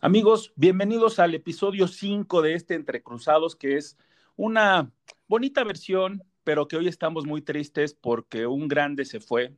[0.00, 3.98] Amigos, bienvenidos al episodio 5 de este Entre Cruzados, que es
[4.36, 4.92] una
[5.26, 9.56] bonita versión, pero que hoy estamos muy tristes porque un grande se fue.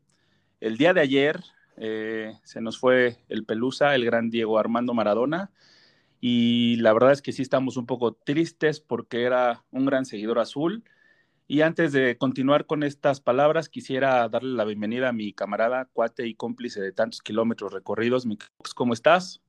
[0.59, 1.45] El día de ayer
[1.77, 5.51] eh, se nos fue el Pelusa, el gran Diego Armando Maradona,
[6.23, 10.39] y la verdad es que sí estamos un poco tristes porque era un gran seguidor
[10.39, 10.85] azul.
[11.49, 16.27] Y antes de continuar con estas palabras, quisiera darle la bienvenida a mi camarada, cuate
[16.27, 18.27] y cómplice de tantos kilómetros recorridos.
[18.75, 19.43] ¿Cómo estás?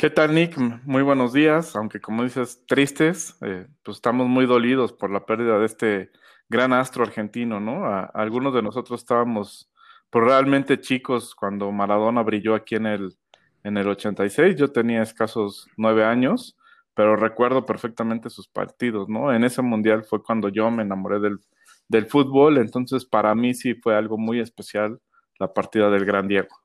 [0.00, 0.56] ¿Qué tal, Nick?
[0.86, 5.58] Muy buenos días, aunque como dices, tristes, eh, pues estamos muy dolidos por la pérdida
[5.58, 6.10] de este
[6.48, 7.84] gran astro argentino, ¿no?
[8.14, 9.70] algunos de nosotros estábamos
[10.08, 13.18] pues, realmente chicos cuando Maradona brilló aquí en el,
[13.62, 16.56] en el 86, yo tenía escasos nueve años,
[16.94, 19.34] pero recuerdo perfectamente sus partidos, ¿no?
[19.34, 21.40] En ese mundial fue cuando yo me enamoré del,
[21.88, 24.98] del fútbol, entonces para mí sí fue algo muy especial
[25.38, 26.56] la partida del gran Diego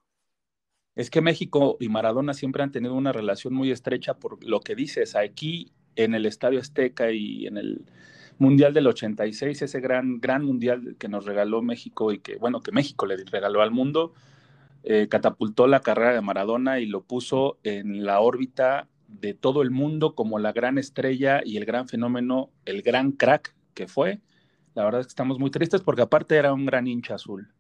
[0.96, 4.76] es que México y Maradona siempre han tenido una relación muy estrecha por lo que
[4.76, 5.16] dices.
[5.16, 7.86] Aquí en el Estadio Azteca y en el
[8.38, 12.74] Mundial del 86, ese gran, gran mundial que nos regaló México y que, bueno, que
[12.74, 14.14] México le regaló al mundo,
[14.84, 19.72] eh, catapultó la carrera de Maradona y lo puso en la órbita de todo el
[19.72, 24.20] mundo como la gran estrella y el gran fenómeno, el gran crack que fue.
[24.74, 27.55] La verdad es que estamos muy tristes porque aparte era un gran hincha azul.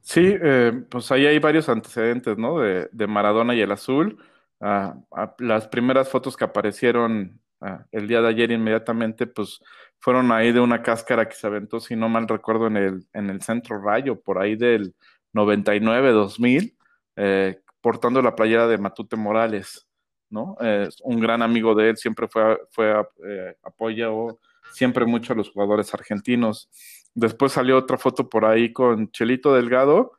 [0.00, 2.58] Sí, eh, pues ahí hay varios antecedentes, ¿no?
[2.58, 4.18] De, de Maradona y el azul.
[4.60, 9.60] Ah, ah, las primeras fotos que aparecieron ah, el día de ayer inmediatamente, pues
[9.98, 13.30] fueron ahí de una cáscara que se aventó, si no mal recuerdo, en el, en
[13.30, 14.94] el centro rayo, por ahí del
[15.32, 16.76] 99-2000,
[17.16, 19.86] eh, portando la playera de Matute Morales,
[20.28, 20.56] ¿no?
[21.04, 22.92] un gran amigo de él, siempre fue, fue
[23.26, 24.38] eh, apoyó
[24.72, 26.68] siempre mucho a los jugadores argentinos.
[27.14, 30.12] Después salió otra foto por ahí con Chelito Delgado.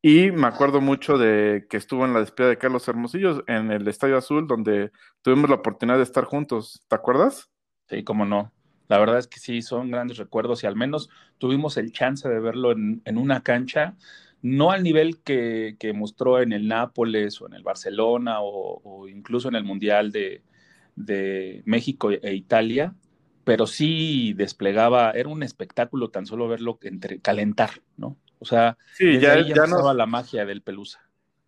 [0.00, 3.88] Y me acuerdo mucho de que estuvo en la despedida de Carlos Hermosillo en el
[3.88, 6.84] Estadio Azul, donde tuvimos la oportunidad de estar juntos.
[6.86, 7.50] ¿Te acuerdas?
[7.88, 8.52] Sí, cómo no.
[8.88, 12.40] La verdad es que sí, son grandes recuerdos y al menos tuvimos el chance de
[12.40, 13.96] verlo en, una cancha,
[14.40, 19.56] no al nivel que, mostró en el Nápoles o en el Barcelona o, incluso en
[19.56, 20.42] el Mundial de,
[20.96, 22.94] de México e Italia,
[23.48, 28.18] pero sí desplegaba, era un espectáculo tan solo verlo entre calentar, ¿no?
[28.40, 31.00] O sea, sí, ya, ya, la magia del Pelusa.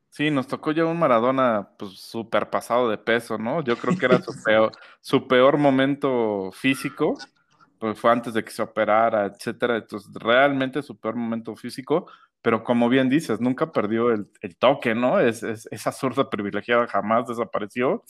[0.09, 3.63] Sí, nos tocó ya un Maradona pues súper pasado de peso, ¿no?
[3.63, 4.73] Yo creo que era su peor,
[5.03, 7.19] su peor momento físico,
[7.79, 9.77] pues fue antes de que se operara, etcétera.
[9.77, 12.07] Entonces, realmente su peor momento físico,
[12.41, 14.27] pero como bien dices, nunca perdió el,
[14.59, 15.21] toque, ¿no?
[15.21, 18.05] Es, es, esa zurda privilegiada jamás desapareció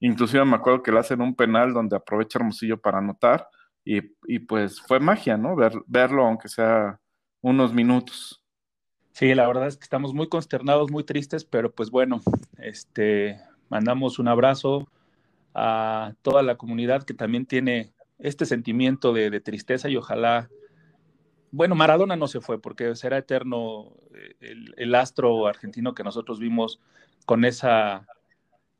[0.00, 3.48] Inclusive me acuerdo que le hacen un penal donde aprovecha Hermosillo para anotar
[3.84, 4.00] y,
[4.40, 5.54] pues fue magia, ¿no?
[5.56, 6.98] Ver, verlo aunque sea
[7.42, 8.42] unos minutos.
[9.12, 12.20] Sí, la verdad es que estamos muy consternados, muy tristes, pero pues bueno,
[12.58, 13.38] este,
[13.68, 14.88] mandamos un abrazo
[15.54, 20.48] a toda la comunidad que también tiene este sentimiento de, tristeza y ojalá,
[21.52, 23.92] bueno, Maradona no se fue porque será eterno
[24.40, 26.80] eh, el astro argentino que nosotros vimos
[27.26, 28.06] con esa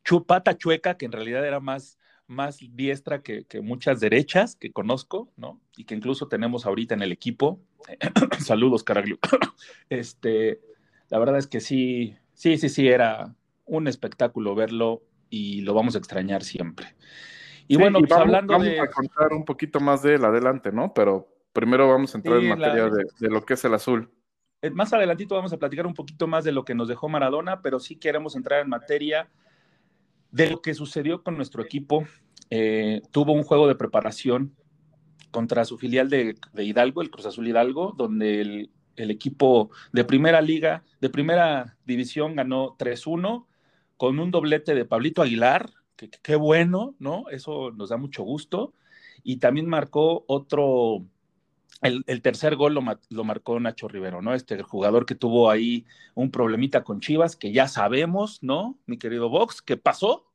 [0.04, 5.60] chupata chueca, que en realidad era más, más diestra que, muchas derechas que conozco, ¿no?
[5.76, 7.60] Y que incluso tenemos ahorita en el equipo.
[8.38, 9.18] Saludos, Caraglio.
[9.88, 10.60] este,
[11.08, 13.34] la verdad es que sí, sí, sí, sí, era
[13.64, 16.94] un espectáculo verlo y lo vamos a extrañar siempre.
[17.66, 20.92] Y bueno, pues hablando vamos a contar un poquito más de él adelante, ¿no?
[20.92, 24.10] Pero primero vamos a entrar en materia de, de, lo que es el azul.
[24.60, 27.62] Eh, más adelantito vamos a platicar un poquito más de lo que nos dejó Maradona,
[27.62, 29.30] pero sí queremos entrar en materia
[30.34, 32.04] de lo que sucedió con nuestro equipo.
[32.50, 34.52] Eh, tuvo un juego de preparación
[35.30, 38.70] contra su filial de, Hidalgo, el Cruz Azul Hidalgo, donde el,
[39.10, 43.46] equipo de primera liga, de primera división, ganó 3-1
[43.96, 47.28] con un doblete de Pablito Aguilar, que qué bueno, ¿no?
[47.30, 48.74] Eso nos da mucho gusto.
[49.22, 51.04] Y también marcó otro,
[51.80, 54.34] el, tercer gol lo, lo, marcó Nacho Rivero, ¿no?
[54.34, 55.84] Este jugador que tuvo ahí
[56.14, 58.78] un problemita con Chivas, que ya sabemos, ¿no?
[58.86, 60.30] Mi querido Vox, ¿qué pasó?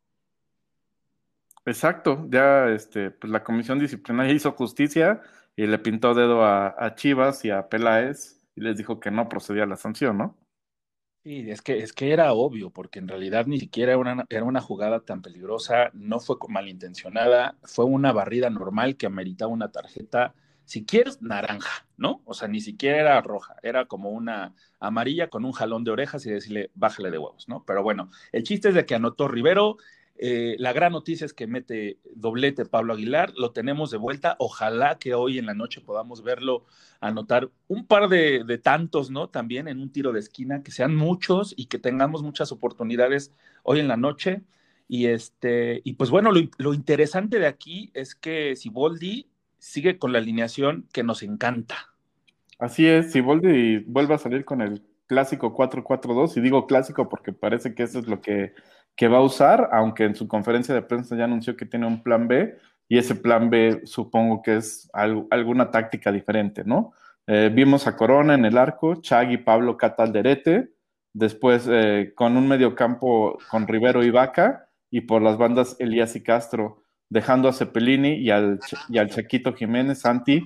[1.66, 5.22] Exacto, ya este, pues la comisión disciplinaria hizo justicia
[5.56, 9.66] y le pintó dedo a, Chivas y a Peláez y les dijo que no procedía
[9.66, 10.38] la sanción, ¿no?
[11.24, 14.46] Sí, es que, es que era obvio, porque en realidad ni siquiera era una, era
[14.46, 20.34] una jugada tan peligrosa, no fue malintencionada, fue una barrida normal que ameritaba una tarjeta,
[20.70, 22.22] si quieres, naranja, ¿no?
[22.26, 26.24] O sea, ni siquiera era roja, era como una amarilla con un jalón de orejas
[26.28, 27.64] y decirle, bájale de huevos, ¿no?
[27.66, 29.78] Pero bueno, el chiste es de que anotó Rivero,
[30.20, 34.36] eh, la gran noticia es que mete doblete Pablo Aguilar, lo tenemos de vuelta.
[34.38, 36.66] Ojalá que hoy en la noche podamos verlo
[37.00, 39.30] anotar un par de, tantos, ¿no?
[39.30, 43.34] También en un tiro de esquina, que sean muchos y que tengamos muchas oportunidades
[43.64, 44.44] hoy en la noche.
[44.88, 49.29] Y este, y pues bueno, lo, interesante de aquí es que Siboldi
[49.60, 51.76] sigue con la alineación que nos encanta.
[52.58, 57.74] Así es, Siboldi vuelve a salir con el clásico 4-4-2, y digo clásico porque parece
[57.74, 58.54] que eso es lo que
[59.00, 62.04] que va a usar, aunque en su conferencia de prensa ya anunció que tiene un
[62.04, 62.58] plan B,
[62.90, 66.92] y ese plan B supongo que es alguna táctica diferente, ¿no?
[67.26, 70.74] Eh, vimos a Corona en el arco, Chagui, Pablo Catalderete,
[71.14, 76.22] después eh, con un mediocampo con Rivero y Vaca, y por las bandas Elías y
[76.22, 78.60] Castro, dejando a Cepelini y al,
[78.90, 80.44] y al Chaquito Jiménez, Santi,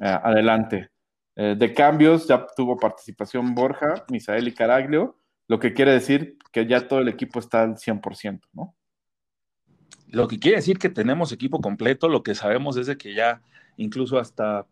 [0.00, 0.90] eh, adelante.
[1.36, 5.18] de cambios ya tuvo participación Borja, Misael y Caraglio,
[5.48, 8.76] lo que quiere decir que ya todo el equipo está al 100%, ¿no?
[10.06, 13.42] Lo que quiere decir que tenemos equipo completo, lo que sabemos es que ya
[13.76, 14.66] incluso hasta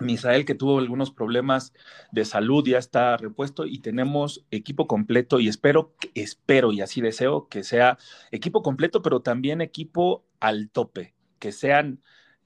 [0.00, 1.72] Misael, que tuvo algunos problemas
[2.12, 7.48] de salud, ya está repuesto y tenemos equipo completo y espero, espero y así deseo
[7.48, 7.96] que sea
[8.30, 12.00] equipo completo, pero también equipo al tope, que sean,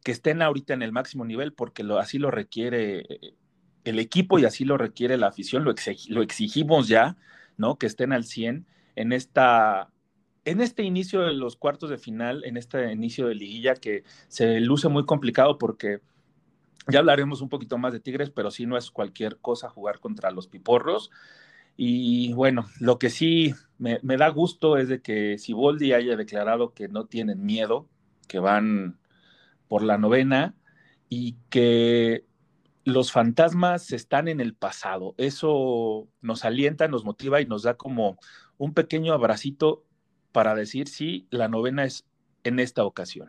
[0.04, 3.06] que estén ahorita en el máximo nivel porque lo, así lo requiere
[3.84, 5.74] el equipo y así lo requiere la afición, lo,
[6.08, 7.16] lo exigimos ya
[7.60, 7.76] ¿no?
[7.76, 8.66] Que estén al 100
[8.96, 9.90] en esta
[10.46, 14.58] en este inicio de los cuartos de final, en este inicio de liguilla que se
[14.60, 16.00] luce muy complicado porque
[16.88, 20.30] ya hablaremos un poquito más de Tigres, pero sí no es cualquier cosa jugar contra
[20.30, 21.10] los Piporros.
[21.76, 26.88] Y bueno, lo que sí me, da gusto es de que Siboldi haya declarado que
[26.88, 27.88] no tienen miedo,
[28.28, 28.98] que van
[29.68, 30.54] por la novena
[31.08, 32.26] y que
[32.84, 35.14] los fantasmas están en el pasado.
[35.16, 38.18] Eso nos alienta, nos motiva y nos da como
[38.58, 39.84] un pequeño abracito
[40.32, 42.06] para decir sí, la novena es
[42.44, 43.28] en esta ocasión.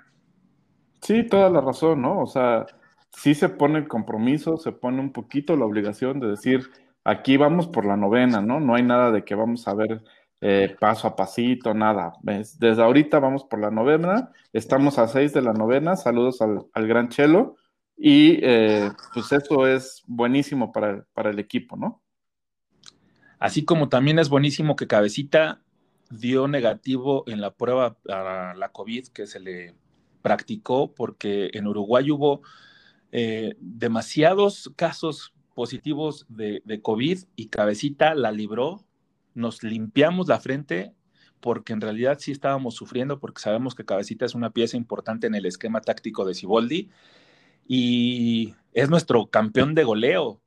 [1.02, 2.22] Sí, toda la razón, ¿no?
[2.22, 2.66] O sea,
[3.12, 6.70] sí se pone el compromiso, se pone un poquito la obligación de decir,
[7.04, 8.60] aquí vamos por la novena, ¿no?
[8.60, 10.04] No hay nada de que vamos a ver
[10.42, 12.14] eh, paso a pasito, nada.
[12.24, 16.88] Desde ahorita vamos por la novena, estamos a seis de la novena, saludos al, al
[16.88, 17.58] gran Chelo,
[18.04, 22.02] y eh, pues eso es buenísimo para, el equipo, ¿no?
[23.38, 25.62] Así como también es buenísimo que Cabecita
[26.10, 29.76] dio negativo en la prueba para la COVID que se le
[30.24, 32.42] practicó, porque en Uruguay hubo
[33.12, 38.82] eh, demasiados casos positivos de, COVID y Cabecita la libró,
[39.34, 40.94] nos limpiamos la frente
[41.40, 45.36] porque en realidad sí estábamos sufriendo, porque sabemos que Cabecita es una pieza importante en
[45.36, 46.90] el esquema táctico de Siboldi
[47.68, 50.40] y es nuestro campeón de goleo.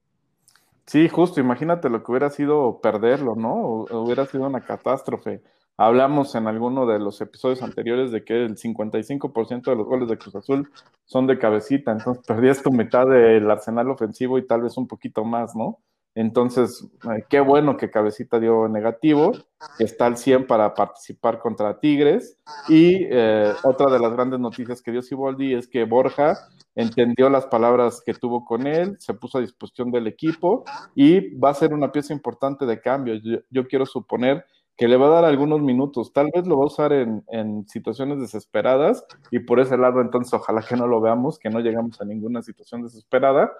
[0.86, 3.86] Sí, justo, imagínate lo que hubiera sido perderlo, ¿no?
[3.90, 5.42] hubiera sido una catástrofe.
[5.76, 10.18] Hablamos en alguno de los episodios anteriores de que el 55% de los goles de
[10.18, 10.70] Cruz Azul
[11.04, 15.24] son de cabecita, entonces perdías tu mitad del arsenal ofensivo y tal vez un poquito
[15.24, 15.80] más, ¿no?
[16.16, 19.32] Entonces, eh, qué bueno que Cabecita dio negativo,
[19.80, 22.38] está al 100 para participar contra Tigres.
[22.68, 26.38] Y eh, otra de las grandes noticias que dio Siboldi es que Borja
[26.76, 30.64] entendió las palabras que tuvo con él, se puso a disposición del equipo
[30.94, 33.14] y va a ser una pieza importante de cambio.
[33.50, 34.44] Yo, quiero suponer
[34.76, 37.66] que le va a dar algunos minutos, tal vez lo va a usar en, en,
[37.68, 42.00] situaciones desesperadas y por ese lado entonces ojalá que no lo veamos, que no llegamos
[42.00, 43.52] a ninguna situación desesperada,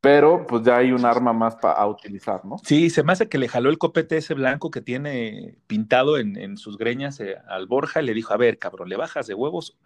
[0.00, 2.58] pero pues ya hay un arma más para utilizar, ¿no?
[2.62, 6.36] Sí, se me hace que le jaló el copete ese blanco que tiene pintado en,
[6.36, 9.34] en sus greñas eh, al Borja y le dijo, a ver, cabrón, ¿le bajas de
[9.34, 9.78] huevos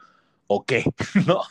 [0.48, 0.84] o qué?
[1.26, 1.42] ¿No?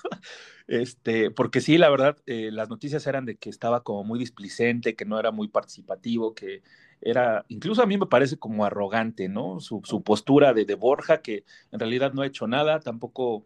[0.68, 4.96] Este, porque sí, la verdad, eh, las noticias eran de que estaba como muy displicente,
[4.96, 6.62] que no era muy participativo, que
[7.02, 9.60] era, incluso a mí me parece como arrogante, ¿no?
[9.62, 13.46] Su, postura de, de, Borja, que en realidad no ha hecho nada, tampoco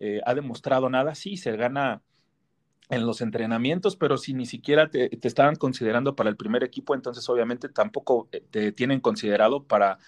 [0.00, 2.02] eh, ha demostrado nada, sí, se gana
[2.90, 6.94] en los entrenamientos, pero si ni siquiera te, te, estaban considerando para el primer equipo,
[6.94, 9.98] entonces obviamente tampoco eh, te tienen considerado para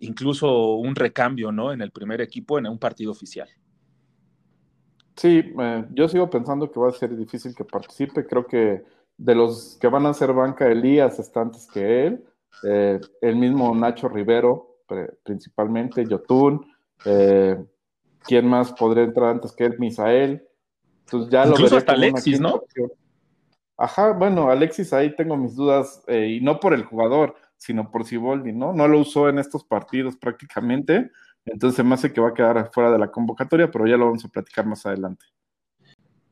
[0.00, 1.72] incluso un recambio, ¿no?
[1.72, 3.48] En el primer equipo en un partido oficial.
[5.20, 8.26] Sí, eh, yo sigo pensando que va a ser difícil que participe.
[8.26, 8.82] Creo que
[9.18, 12.24] de los que van a ser banca, Elías está antes que él.
[12.66, 14.78] Eh, el mismo Nacho Rivero,
[15.22, 16.64] principalmente, Yotun.
[17.04, 17.62] Eh,
[18.20, 19.78] ¿Quién más podría entrar antes que él?
[19.78, 20.42] Misael.
[21.04, 22.62] Entonces ya Incluso hasta Alexis, ¿no?
[23.76, 28.52] Ajá, bueno, Alexis ahí tengo mis dudas, y no por el jugador, sino por Siboldi,
[28.54, 28.72] ¿no?
[28.72, 31.10] No lo usó en estos partidos prácticamente,
[31.44, 34.24] entonces me hace que va a quedar fuera de la convocatoria, pero ya lo vamos
[34.24, 35.24] a platicar más adelante.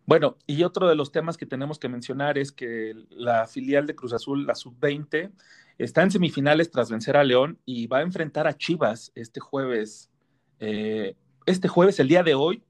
[0.07, 3.95] Bueno, y otro de los temas que tenemos que mencionar es que la filial de
[3.95, 5.31] Cruz Azul, la sub-20,
[5.77, 10.11] está en semifinales tras vencer a León y va a enfrentar a Chivas este jueves.
[10.61, 12.65] Eh, este jueves, el día de hoy,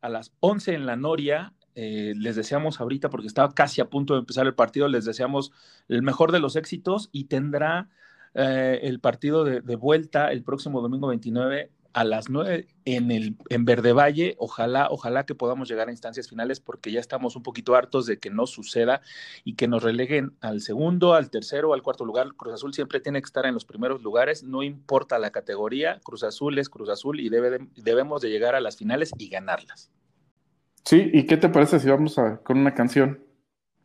[0.00, 1.52] a las 11 en la Noria.
[1.74, 5.52] Eh, les deseamos ahorita, porque estaba casi a punto de empezar el partido, les deseamos
[5.88, 7.90] el mejor de los éxitos y tendrá
[8.34, 13.64] eh, el partido de, vuelta el próximo domingo 29 a las 9 en, el, en
[13.64, 14.36] Verde Valle.
[14.38, 18.18] Ojalá, ojalá que podamos llegar a instancias finales porque ya estamos un poquito hartos de
[18.18, 19.00] que no suceda
[19.44, 22.28] y que nos releguen al segundo, al tercero, al cuarto lugar.
[22.36, 26.22] Cruz Azul siempre tiene que estar en los primeros lugares, no importa la categoría, Cruz
[26.22, 29.90] Azul es Cruz Azul y debe debemos de llegar a las finales y ganarlas.
[30.84, 33.29] Sí, ¿y qué te parece si vamos a, con una canción?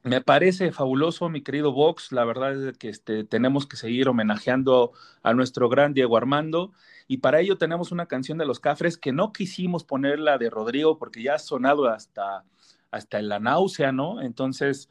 [0.05, 2.11] Me parece fabuloso, mi querido Vox.
[2.11, 4.91] La verdad es que este, tenemos que seguir homenajeando
[5.23, 6.73] a nuestro gran Diego Armando.
[7.07, 10.99] Y para ello tenemos una canción de los Cafres que no quisimos ponerla de Rodrigo
[10.99, 12.43] porque ya ha sonado hasta,
[12.91, 14.21] hasta la náusea, ¿no?
[14.21, 14.89] Entonces,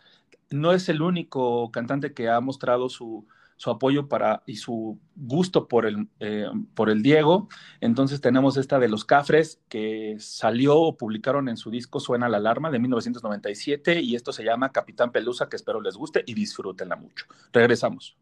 [0.51, 3.25] no es el único cantante que ha mostrado su,
[3.57, 7.49] su apoyo para y su gusto por el, eh, por el Diego.
[7.81, 12.39] Entonces tenemos esta de los Cafres que salió o publicaron en su disco Suena la
[12.39, 16.97] alarma de 1997 y esto se llama Capitán Pelusa que espero les guste y disfrútenla
[16.97, 17.27] mucho.
[17.53, 18.17] Regresamos.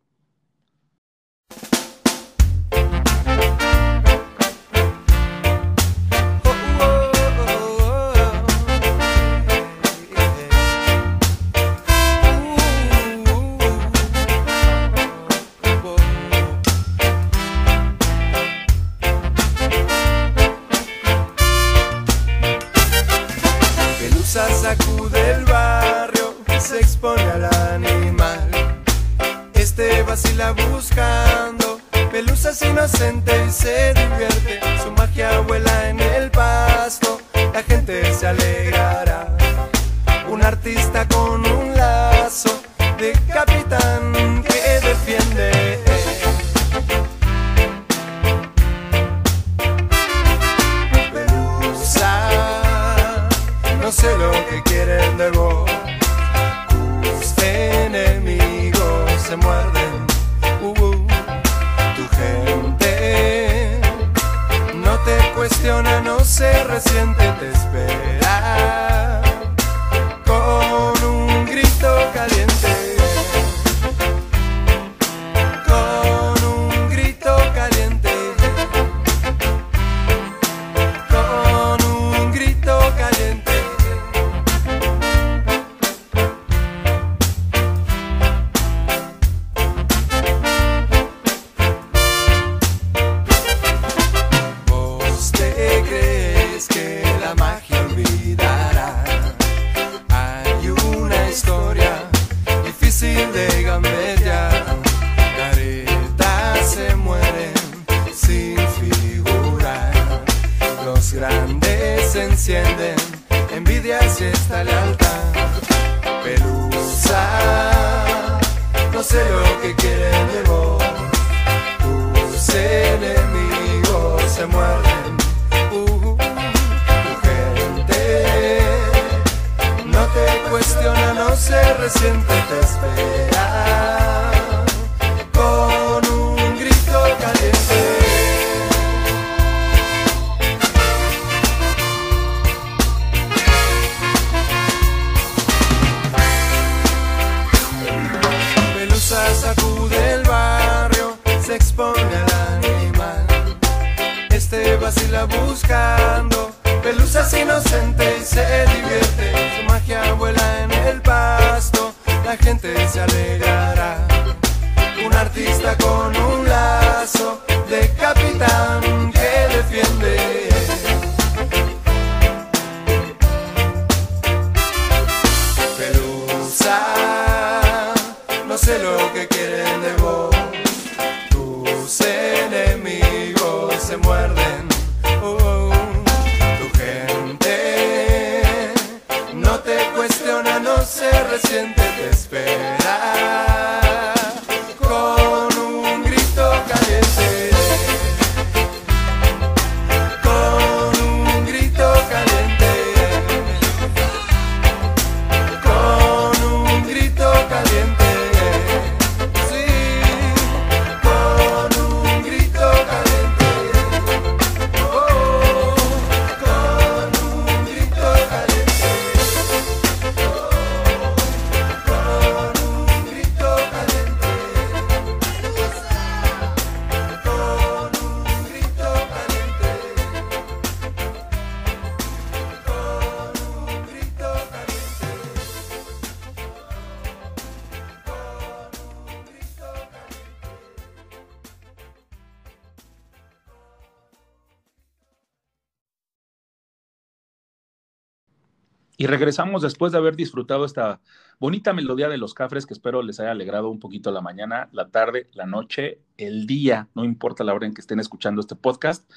[249.02, 251.00] Y regresamos después de haber disfrutado esta
[251.40, 254.90] bonita melodía de los cafres que espero les haya alegrado un poquito la mañana, la
[254.90, 259.11] tarde, la noche, el día, no importa la hora en que estén escuchando este podcast.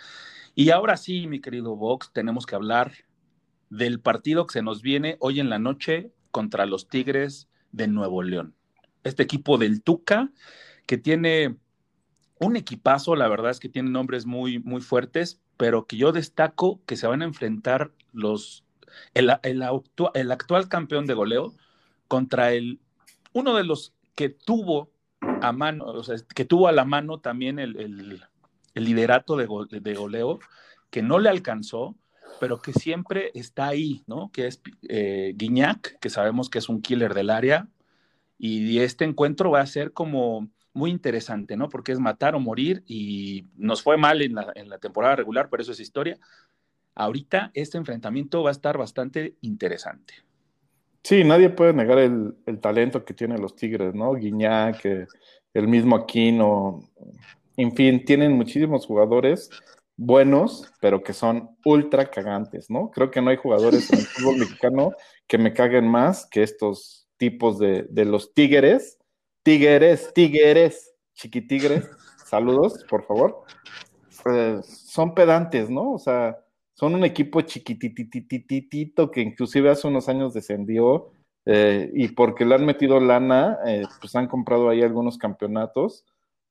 [0.55, 2.93] Y ahora sí, mi querido Vox, tenemos que hablar
[3.69, 8.23] del partido que se nos viene hoy en la noche contra los Tigres de Nuevo
[8.23, 8.55] León.
[9.03, 10.31] Este equipo del Tuca
[10.87, 11.57] que tiene
[12.39, 16.81] un equipazo, la verdad es que tiene nombres muy, muy fuertes, pero que yo destaco
[16.87, 18.64] que se van a enfrentar los
[19.13, 19.29] el,
[20.31, 21.53] actual campeón de goleo
[22.07, 22.79] contra el
[23.33, 24.91] uno de los que tuvo
[25.41, 26.01] a mano,
[26.33, 28.21] que tuvo a la mano también el,
[28.73, 30.39] liderato de, goleo,
[30.89, 31.95] que no le alcanzó,
[32.39, 34.31] pero que siempre está ahí, ¿no?
[34.31, 37.67] Que es eh, Guiñac, que sabemos que es un killer del área,
[38.37, 41.69] y este encuentro va a ser como muy interesante, ¿no?
[41.69, 45.47] Porque es matar o morir y nos fue mal en la, en la temporada regular,
[45.49, 46.19] pero eso es historia
[46.95, 50.13] ahorita este enfrentamiento va a estar bastante interesante.
[51.03, 54.13] Sí, nadie puede negar el, talento que tienen los Tigres, ¿no?
[54.13, 55.05] Guiñac, eh,
[55.53, 56.89] el mismo Aquino,
[57.57, 59.49] en fin, tienen muchísimos jugadores
[59.97, 62.91] buenos, pero que son ultra cagantes, ¿no?
[62.91, 64.91] Creo que no hay jugadores en el fútbol mexicano
[65.27, 68.97] que me caguen más que estos tipos de, los Tigres.
[69.43, 71.87] Tigres, Tigres, chiquitigres,
[72.25, 73.43] saludos, por favor.
[74.23, 75.93] Pues, son pedantes, ¿no?
[75.93, 76.37] O sea,
[76.75, 81.09] son un equipo chiquititititito que inclusive hace unos años descendió
[81.45, 86.05] eh, y porque le han metido lana, eh, pues han comprado ahí algunos campeonatos,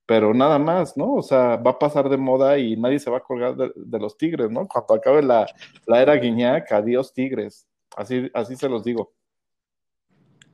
[0.06, 1.12] pero nada más, ¿no?
[1.12, 4.16] O sea, va a pasar de moda y nadie se va a colgar de, los
[4.16, 4.66] Tigres, ¿no?
[4.66, 5.46] Cuando acabe la,
[5.86, 9.12] la era Guiñac, adiós Tigres, así, así se los digo.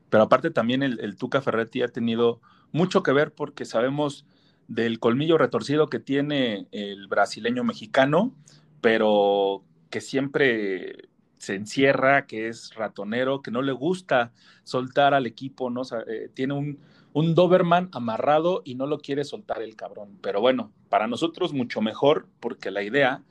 [0.08, 2.40] Pero aparte también el, el Tuca Ferretti ha tenido
[2.72, 4.26] mucho que ver porque sabemos
[4.66, 8.34] del colmillo retorcido que tiene el brasileño mexicano,
[8.80, 15.70] pero que siempre se encierra, que es ratonero, que no le gusta soltar al equipo,
[15.70, 15.82] ¿no?
[16.06, 16.78] Eh, tiene un,
[17.12, 20.18] un Doberman amarrado y no lo quiere soltar el cabrón.
[20.20, 23.22] Pero bueno, para nosotros mucho mejor, porque la idea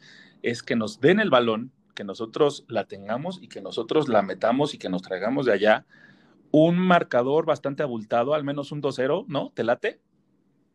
[0.42, 4.74] es que nos den el balón, que nosotros la tengamos y que nosotros la metamos
[4.74, 5.86] y que nos traigamos de allá
[6.52, 9.52] un marcador bastante abultado, al menos un 2-0, ¿no?
[9.54, 10.00] ¿Te late?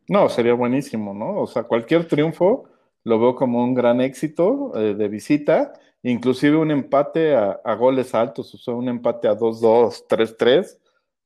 [0.07, 1.41] No, sería buenísimo, ¿no?
[1.41, 2.69] O sea, cualquier triunfo
[3.05, 8.53] lo veo como un gran éxito eh, de visita, inclusive un empate a, goles altos,
[8.53, 10.79] o sea, un empate a 2-2, 3-3,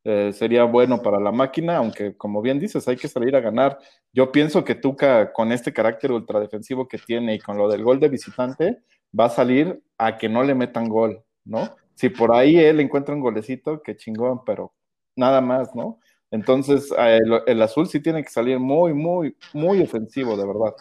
[0.03, 3.79] eh, sería bueno para la máquina, aunque como bien dices, hay que salir a ganar.
[4.13, 7.99] Yo pienso que Tuca, con este carácter ultradefensivo que tiene y con lo del gol
[7.99, 8.79] de visitante,
[9.17, 11.75] va a salir a que no le metan gol, ¿no?
[11.95, 14.73] Si por ahí él encuentra un golecito, qué chingón, pero
[15.15, 15.99] nada más, ¿no?
[16.31, 20.75] Entonces, eh, el azul sí tiene que salir muy, muy, muy ofensivo, de verdad.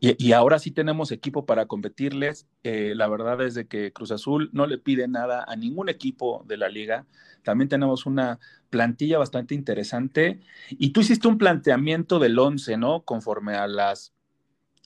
[0.00, 2.46] Y, ahora sí tenemos equipo para competirles.
[2.62, 6.44] Eh, la verdad es de que Cruz Azul no le pide nada a ningún equipo
[6.46, 7.04] de la liga.
[7.42, 8.38] También tenemos una
[8.70, 10.40] plantilla bastante interesante.
[10.70, 13.02] Y tú hiciste un planteamiento del 11, ¿no?
[13.02, 14.14] Conforme a las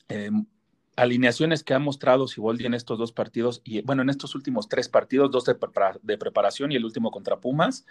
[0.09, 0.31] eh,
[0.96, 4.88] alineaciones que ha mostrado Siboldi en estos dos partidos, y bueno, en estos últimos tres
[4.88, 5.57] partidos, dos de,
[6.02, 7.87] de preparación y el último contra Pumas.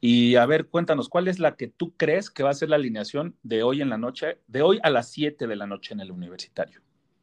[0.00, 2.76] Y a ver, cuéntanos, ¿cuál es la que tú crees que va a ser la
[2.76, 6.00] alineación de hoy en la noche, de hoy a las 7 de la noche en
[6.00, 6.80] el universitario?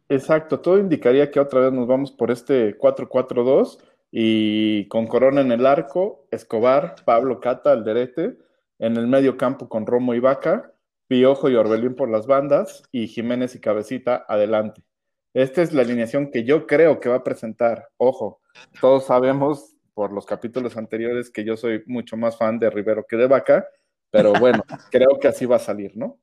[0.09, 3.79] Exacto, todo indicaría que otra vez nos vamos por este 4-4-2
[4.11, 8.37] y con Corona en el arco, Escobar, Pablo Cata, Alderete,
[8.79, 10.73] en el medio campo con Romo y Vaca,
[11.07, 14.83] Piojo y Orbelín por las bandas y Jiménez y Cabecita adelante.
[15.33, 17.89] Esta es la alineación que yo creo que va a presentar.
[17.97, 18.41] Ojo,
[18.79, 23.17] todos sabemos por los capítulos anteriores que yo soy mucho más fan de Rivero que
[23.17, 23.65] de Vaca,
[24.11, 26.19] pero bueno, creo que así va a salir, ¿no?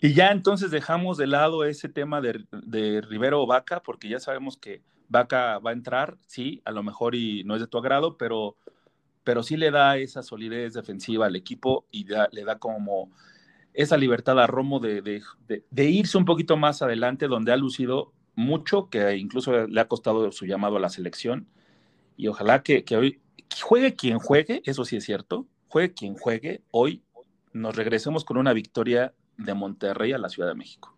[0.00, 4.20] Y ya entonces dejamos de lado ese tema de, de Rivero o Vaca, porque ya
[4.20, 7.78] sabemos que Vaca va a entrar, sí, a lo mejor y no es de tu
[7.78, 8.56] agrado, pero,
[9.22, 13.10] pero sí le da esa solidez defensiva al equipo y le da como
[13.74, 18.88] esa libertad a Romo de, de, irse un poquito más adelante, donde ha lucido mucho,
[18.88, 21.48] que incluso le ha costado su llamado a la selección
[22.16, 23.20] y ojalá que, hoy
[23.62, 27.02] juegue quien juegue, eso sí es cierto, juegue quien juegue, hoy
[27.52, 30.94] nos regresemos con una victoria de Monterrey a la Ciudad de México.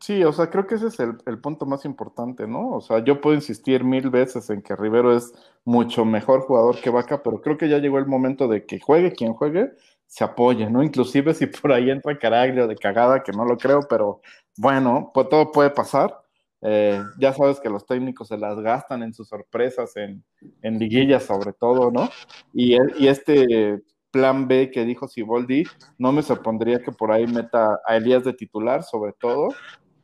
[0.00, 2.70] Sí, o sea, creo que ese es el, punto más importante, ¿no?
[2.70, 5.32] O sea, yo puedo insistir mil veces en que Rivero es
[5.64, 9.12] mucho mejor jugador que Vaca, pero creo que ya llegó el momento de que juegue
[9.12, 9.72] quien juegue,
[10.10, 10.82] se apoye, ¿no?
[10.82, 14.20] Inclusive si por ahí entra Caraglio de cagada, que no lo creo, pero
[14.56, 16.20] bueno, pues todo puede pasar.
[16.62, 20.24] Eh, ya sabes que los técnicos se las gastan en sus sorpresas, en,
[20.62, 22.10] en liguillas sobre todo, ¿no?
[22.52, 25.62] Y, y, este plan B que dijo Siboldi,
[25.96, 29.50] no me sorprendería que por ahí meta a Elías de titular, sobre todo,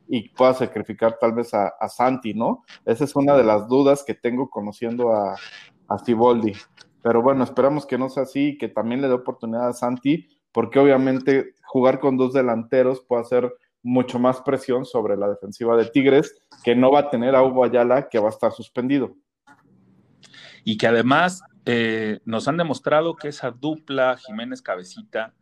[0.07, 2.63] y pueda sacrificar tal vez a, Santi, ¿no?
[2.85, 5.35] Esa es una de las dudas que tengo conociendo a,
[5.89, 6.53] a Ciboldi.
[7.01, 10.27] Pero bueno, esperamos que no sea así y que también le dé oportunidad a Santi,
[10.51, 15.85] porque obviamente jugar con dos delanteros puede hacer mucho más presión sobre la defensiva de
[15.85, 19.15] Tigres, que no va a tener a Hugo Ayala, que va a estar suspendido.
[20.63, 25.33] Y que además eh, nos han demostrado que esa dupla Jiménez Cabecita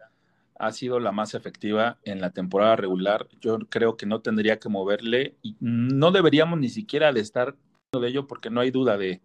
[0.57, 3.27] ha sido la más efectiva en la temporada regular.
[3.41, 7.55] Yo creo que no tendría que moverle y no deberíamos ni siquiera de estar
[7.91, 9.21] de ello porque no hay duda de,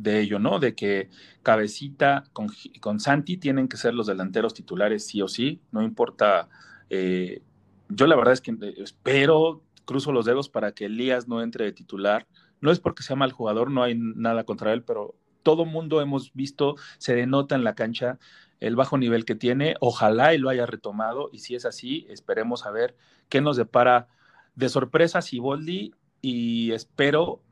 [0.00, 0.58] de ello, ¿no?
[0.58, 1.10] De que
[1.42, 2.48] Cabecita con,
[2.80, 6.48] con, Santi tienen que ser los delanteros titulares sí o sí, no importa
[6.88, 7.42] eh,
[7.90, 11.66] yo la verdad es que eh, espero, cruzo los dedos para que Elías no entre
[11.66, 12.26] de titular.
[12.60, 16.32] No es porque sea mal jugador, no hay nada contra él, pero todo mundo hemos
[16.34, 18.18] visto, se denota en la cancha
[18.60, 19.76] el bajo nivel que tiene.
[19.80, 22.96] Ojalá y lo haya retomado y si es así, esperemos a ver
[23.28, 24.08] qué nos depara
[24.54, 27.42] de sorpresa Siboldi y espero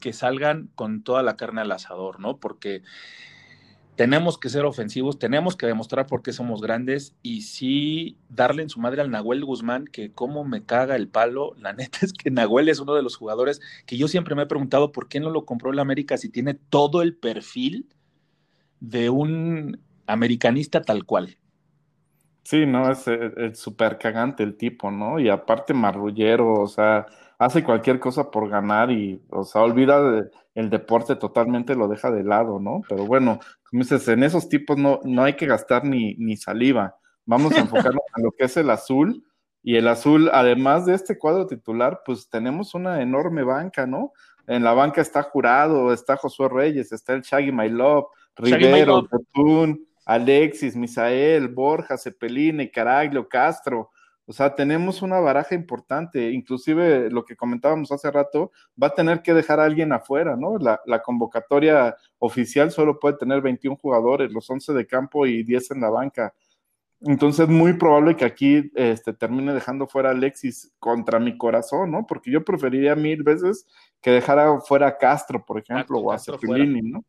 [0.00, 2.38] que salgan con toda la carne al asador, ¿no?
[2.38, 2.82] Porque
[3.96, 8.68] tenemos que ser ofensivos, tenemos que demostrar por qué somos grandes y sí darle en
[8.68, 11.54] su madre al Nahuel Guzmán, que cómo me caga el palo.
[11.58, 14.46] La neta es que Nahuel es uno de los jugadores que yo siempre me he
[14.46, 17.86] preguntado por qué no lo compró el América si tiene todo el perfil
[18.80, 21.38] de un americanista tal cual.
[22.44, 23.04] Sí, no, es,
[23.58, 25.18] súper cagante el tipo, ¿no?
[25.18, 27.06] Y aparte marrullero, o sea,
[27.38, 32.10] hace cualquier cosa por ganar y, o sea, olvida de, el deporte totalmente, lo deja
[32.10, 32.82] de lado, ¿no?
[32.88, 36.96] Pero bueno, como dices, en esos tipos no, no hay que gastar ni, ni saliva.
[37.26, 39.22] Vamos a enfocarnos en lo que es el azul.
[39.62, 44.12] Y el azul, además de este cuadro titular, pues tenemos una enorme banca, ¿no?
[44.46, 49.86] En la banca está Jurado, está Josué Reyes, está el Shaggy My Love, Rivero, Betún,
[50.04, 53.90] Alexis, Misael, Borja, Cepelini, Caraglio, Castro.
[54.28, 59.22] O sea, tenemos una baraja importante, inclusive lo que comentábamos hace rato, va a tener
[59.22, 60.58] que dejar a alguien afuera, ¿no?
[60.58, 65.80] La, convocatoria oficial solo puede tener 21 jugadores, los 11 de campo y 10 en
[65.80, 66.34] la banca.
[67.02, 71.92] Entonces, es muy probable que aquí este, termine dejando fuera a Alexis contra mi corazón,
[71.92, 72.04] ¿no?
[72.04, 73.64] Porque yo preferiría mil veces
[74.00, 77.04] que dejara fuera a Castro, por ejemplo, o a Cepelini, ¿no?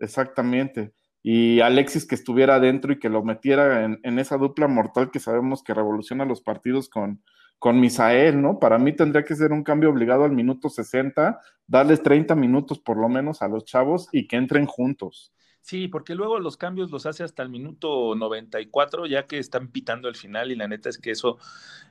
[0.00, 5.20] Exactamente y Alexis que estuviera adentro y que lo metiera en, esa dupla mortal que
[5.20, 7.22] sabemos que revoluciona los partidos con,
[7.58, 8.58] con Misael, ¿no?
[8.58, 12.96] Para mí tendría que ser un cambio obligado al minuto 60, darles 30 minutos por
[12.96, 15.32] lo menos a los chavos y que entren juntos.
[15.60, 20.08] Sí, porque luego los cambios los hace hasta el minuto 94, ya que están pitando
[20.08, 21.38] el final y la neta es que eso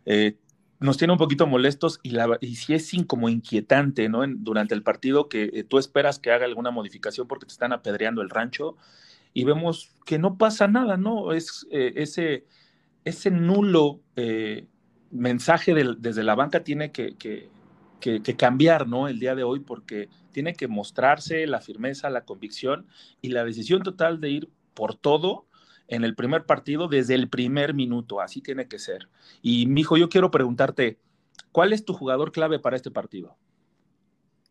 [0.06, 0.36] eh,
[0.82, 4.24] nos tiene un poquito molestos y, la, y sí es como inquietante, ¿no?
[4.28, 8.22] durante el partido que eh, tú esperas que haga alguna modificación porque te están apedreando
[8.22, 8.76] el rancho
[9.34, 11.32] y vemos que no pasa nada, ¿no?
[11.32, 12.46] Es eh, ese,
[13.06, 14.67] ese nulo eh,
[15.12, 17.50] mensaje desde la banca tiene que, que,
[18.38, 19.08] cambiar, ¿no?
[19.08, 22.88] El día de hoy, porque tiene que mostrarse la firmeza, la convicción
[23.22, 25.46] y la decisión total de ir por todo
[25.88, 28.22] en el primer partido desde el primer minuto.
[28.22, 29.10] Así tiene que ser.
[29.41, 31.00] Y, mijo, yo quiero preguntarte,
[31.52, 33.36] ¿cuál es tu jugador clave para este partido?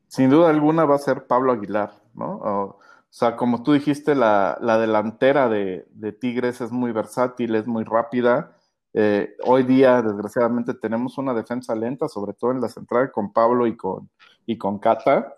[0.06, 2.78] Sin duda alguna va a ser Pablo Aguilar, ¿no?
[3.12, 5.86] Sea, como tú dijiste, la, delantera de,
[6.20, 8.56] Tigres es muy versátil, es muy rápida.
[8.94, 13.66] Eh, hoy día, desgraciadamente, tenemos una defensa lenta, sobre todo en la central con Pablo
[13.66, 14.10] y con,
[14.46, 15.34] y con Cata.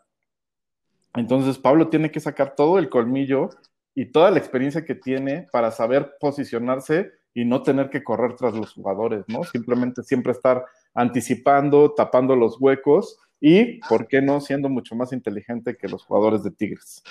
[1.15, 3.51] Entonces, Pablo tiene que sacar todo el colmillo
[3.95, 8.55] y toda la experiencia que tiene para saber posicionarse y no tener que correr tras
[8.55, 9.45] los jugadores, ¿no?
[9.45, 15.77] Simplemente siempre estar anticipando, tapando los huecos y, ¿por qué no?, siendo mucho más inteligente
[15.77, 17.03] que los jugadores de Tigres.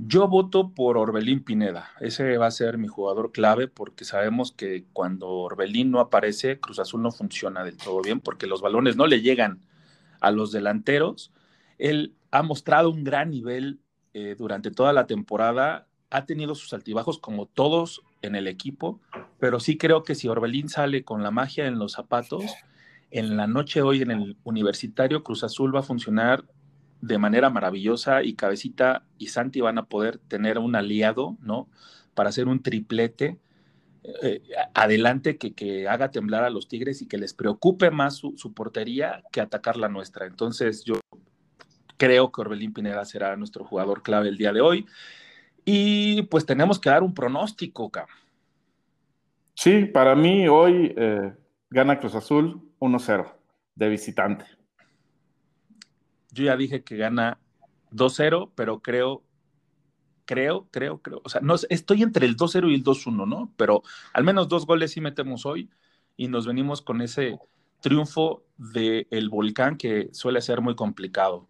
[0.00, 1.90] Yo voto por Orbelín Pineda.
[1.98, 6.78] Ese va a ser mi jugador clave porque sabemos que cuando Orbelín no aparece, Cruz
[6.78, 9.60] Azul no funciona del todo bien porque los balones no le llegan
[10.20, 11.32] a los delanteros.
[11.78, 13.80] Él ha mostrado un gran nivel
[14.14, 15.88] eh, durante toda la temporada.
[16.10, 19.00] Ha tenido sus altibajos como todos en el equipo,
[19.40, 22.44] pero sí creo que si Orbelín sale con la magia en los zapatos,
[23.10, 26.44] en la noche hoy en el universitario Cruz Azul va a funcionar
[27.00, 31.68] de manera maravillosa y Cabecita y Santi van a poder tener un aliado, ¿no?
[32.14, 33.38] Para hacer un triplete
[34.22, 34.42] eh,
[34.74, 39.22] adelante que, que, haga temblar a los Tigres y que les preocupe más su, portería
[39.32, 40.26] que atacar la nuestra.
[40.26, 41.00] Entonces yo
[41.96, 44.86] creo que Orbelín Pineda será nuestro jugador clave el día de hoy.
[45.64, 48.06] Y pues tenemos que dar un pronóstico, Cam.
[49.54, 51.34] Sí, para mí hoy eh,
[51.68, 53.32] gana Cruz Azul 1-0
[53.74, 54.44] de visitante.
[56.38, 57.40] Yo ya dije que gana
[57.90, 59.24] 2-0, pero creo,
[60.24, 61.20] creo, creo, creo.
[61.24, 63.52] O sea, no, estoy entre el 2-0 y el 2-1, ¿no?
[63.56, 65.68] Pero al menos dos goles sí metemos hoy
[66.16, 67.36] y nos venimos con ese
[67.80, 71.48] triunfo del el volcán que suele ser muy complicado.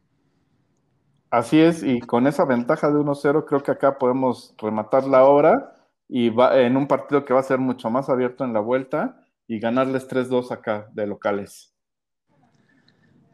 [1.30, 5.74] Así es, y con esa ventaja de 1-0 creo que acá podemos rematar la hora
[6.08, 9.26] y va en un partido que va a ser mucho más abierto en la vuelta
[9.46, 11.74] y ganarles 3-2 acá de locales.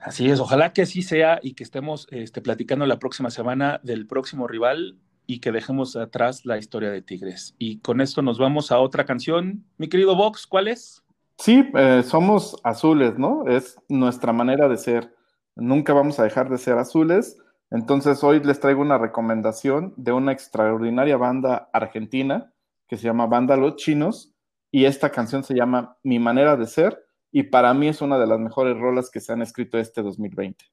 [0.05, 4.07] Así es, ojalá que así sea y que estemos este, platicando la próxima semana del
[4.07, 7.55] próximo rival y que dejemos atrás la historia de Tigres.
[7.59, 9.65] Y con esto nos vamos a otra canción.
[9.79, 11.03] Mi querido Vox, ¿cuál es?
[11.39, 13.47] Sí, eh, somos azules, ¿no?
[13.49, 15.15] Es nuestra manera de ser.
[15.57, 17.39] Nunca vamos a dejar de ser azules.
[17.71, 22.53] Entonces hoy les traigo una recomendación de una extraordinaria banda argentina
[22.89, 24.35] que se llama Banda Los Chinos
[24.71, 27.04] y esta canción se llama Mi manera de ser
[27.37, 30.67] y para mí es una de las mejores rolas que se han escrito este 2020.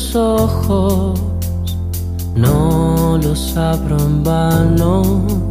[0.00, 1.20] Los ojos,
[2.34, 5.50] no los abro en vano.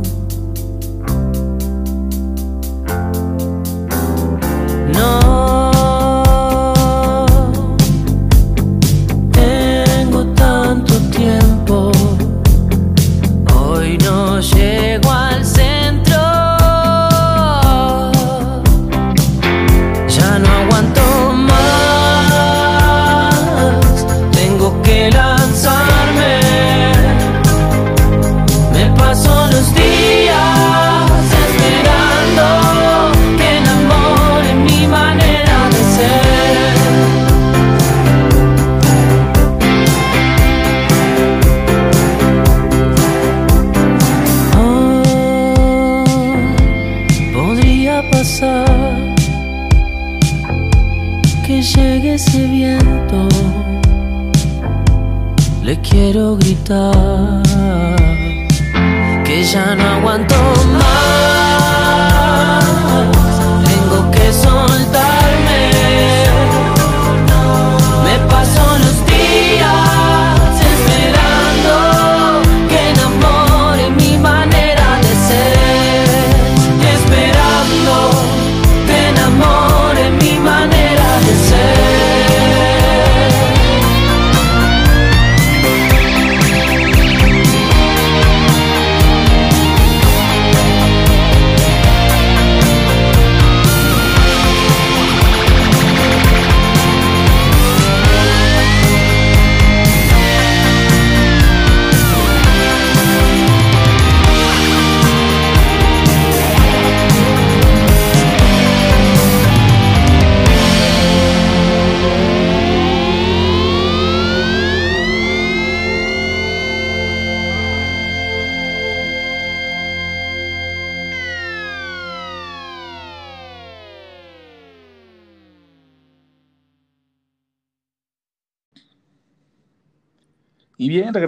[4.90, 5.49] que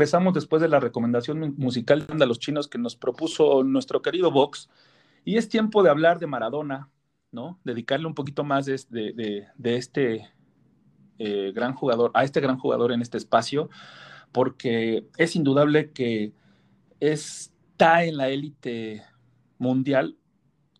[0.01, 4.67] regresamos después de la recomendación musical de los chinos que nos propuso nuestro querido Vox.
[5.23, 6.89] Y es tiempo de hablar de Maradona,
[7.31, 7.59] ¿no?
[7.63, 10.27] Dedicarle un poquito más de, este
[11.19, 13.69] eh, gran jugador, a este gran jugador en este espacio,
[14.31, 16.33] porque es indudable que
[16.99, 19.03] está en la élite
[19.59, 20.17] mundial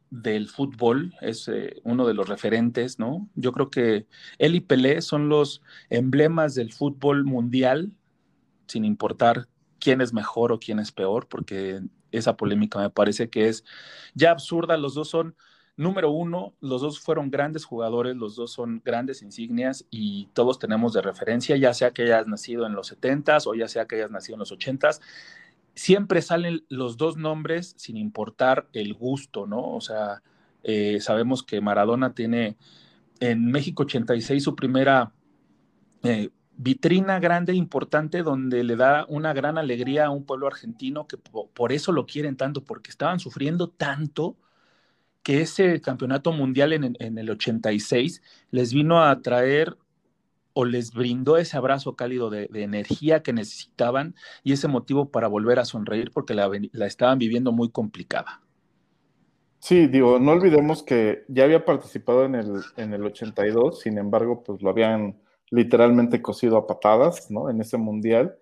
[0.10, 3.29] del fútbol, es eh, uno de los referentes, ¿no?
[3.36, 4.07] Yo creo que
[4.39, 7.91] él y Pelé son los emblemas del fútbol mundial
[8.71, 9.47] sin importar
[9.79, 11.81] quién es mejor o quién es peor, porque
[12.12, 13.65] esa polémica me parece que es
[14.13, 14.77] ya absurda.
[14.77, 15.36] Los dos son,
[15.75, 20.93] número uno, los dos fueron grandes jugadores, los dos son grandes insignias y todos tenemos
[20.93, 24.12] de referencia, ya sea que hayas nacido en los 70s o ya sea que hayas
[24.12, 25.01] nacido en los 80s.
[25.73, 29.73] Siempre salen los dos nombres sin importar el gusto, ¿no?
[29.73, 30.21] O sea,
[30.63, 32.57] eh, sabemos que Maradona tiene
[33.19, 35.13] en México 86 su primera
[36.03, 36.29] eh,
[36.62, 41.71] vitrina grande, importante, donde le da una gran alegría a un pueblo argentino que por,
[41.71, 44.38] eso lo quieren tanto, porque estaban sufriendo tanto
[45.24, 48.21] que ese campeonato mundial en, el 86
[48.52, 49.78] les vino a traer
[50.54, 55.58] o les brindó ese abrazo cálido de, energía que necesitaban y ese motivo para volver
[55.58, 58.41] a sonreír porque la, la estaban viviendo muy complicada.
[59.60, 64.43] Sí, digo, no olvidemos que ya había participado en el, en el 82, sin embargo,
[64.43, 65.17] pues lo habían
[65.51, 67.49] literalmente cosido a patadas, ¿no?
[67.49, 68.37] En ese mundial.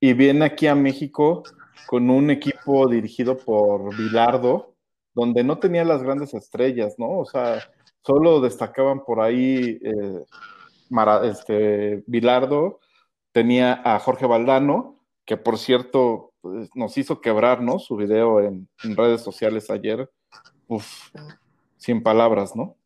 [0.00, 1.44] Y viene aquí a México
[1.86, 4.74] con un equipo dirigido por Bilardo,
[5.14, 7.18] donde no tenía las grandes estrellas, ¿no?
[7.18, 7.60] O sea,
[8.02, 10.24] solo destacaban por ahí eh,
[11.24, 12.80] este, Bilardo,
[13.32, 17.78] tenía a Jorge Valdano, que por cierto pues, nos hizo quebrar, ¿no?
[17.78, 20.10] Su video en, en redes sociales ayer.
[20.66, 21.10] Uf,
[21.76, 22.76] sin palabras, ¿no?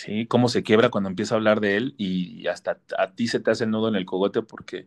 [0.00, 3.38] Sí, cómo se quiebra cuando empieza a hablar de él y hasta a ti se
[3.38, 4.86] te hace el nudo en el cogote porque,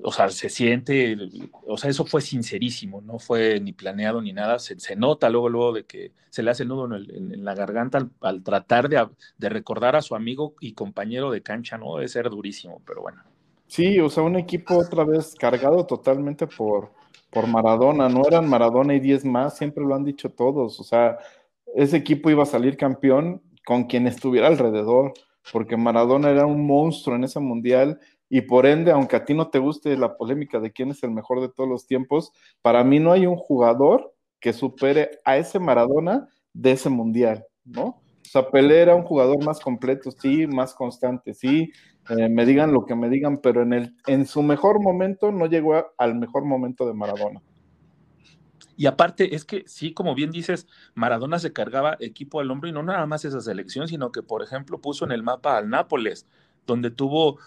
[0.00, 1.16] o sea, se siente,
[1.66, 5.72] o sea, eso fue sincerísimo, no fue ni planeado ni nada, se, nota luego, luego
[5.72, 9.04] de que se le hace el nudo en, el, la garganta al, al tratar de,
[9.38, 11.96] de, recordar a su amigo y compañero de cancha, ¿no?
[11.96, 13.20] Debe ser durísimo, pero bueno.
[13.66, 16.92] Sí, o sea, un equipo otra vez cargado totalmente por,
[17.30, 21.18] por Maradona, no eran Maradona y 10 más, siempre lo han dicho todos, o sea,
[21.74, 25.12] ese equipo iba a salir campeón con quien estuviera alrededor,
[25.52, 27.98] porque Maradona era un monstruo en ese mundial
[28.28, 31.10] y por ende, aunque a ti no te guste la polémica de quién es el
[31.10, 35.58] mejor de todos los tiempos, para mí no hay un jugador que supere a ese
[35.58, 37.84] Maradona de ese mundial, ¿no?
[37.84, 41.70] O sea, Pelé era un jugador más completo, sí, más constante, sí,
[42.08, 45.46] eh, me digan lo que me digan, pero en, el, en su mejor momento no
[45.46, 47.42] llegó al mejor momento de Maradona.
[48.76, 52.72] Y aparte, es que sí, como bien dices, Maradona se cargaba equipo al hombro y
[52.72, 56.26] no nada más esa selección, sino que, por ejemplo, puso en el mapa al Nápoles,
[56.66, 57.38] donde tuvo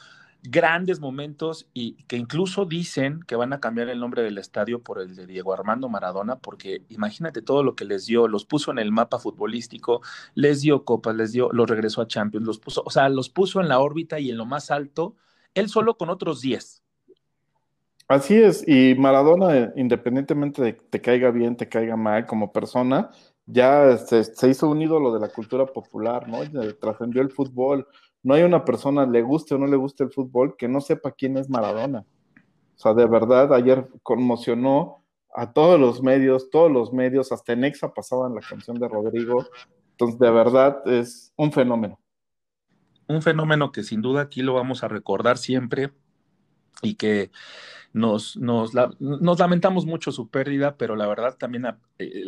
[0.49, 5.01] grandes momentos y que incluso dicen que van a cambiar el nombre del estadio por
[5.01, 8.79] el de Diego Armando Maradona, porque imagínate todo lo que les dio, los puso en
[8.79, 10.01] el mapa futbolístico,
[10.35, 13.59] les dio copas, les dio, los regresó a Champions, los puso, o sea, los puso
[13.61, 15.15] en la órbita y en lo más alto,
[15.55, 16.84] él solo con otros 10.
[18.07, 23.09] Así es, y Maradona, independientemente de que te caiga bien, te caiga mal como persona,
[23.47, 26.39] ya se, se hizo un ídolo de la cultura popular, ¿no?
[26.79, 27.87] Trascendió el fútbol.
[28.21, 31.11] No hay una persona, le guste o no le guste el fútbol, que no sepa
[31.11, 32.05] quién es Maradona.
[32.75, 37.63] O sea, de verdad, ayer conmocionó a todos los medios, todos los medios, hasta en
[37.63, 39.45] Exa pasaban la canción de Rodrigo.
[39.91, 41.99] Entonces, de verdad, es un fenómeno.
[43.07, 45.91] Un fenómeno que sin duda aquí lo vamos a recordar siempre
[46.81, 47.31] y que
[47.95, 51.65] nos, nos, la, nos, lamentamos mucho su pérdida, pero la verdad también
[51.97, 52.25] eh,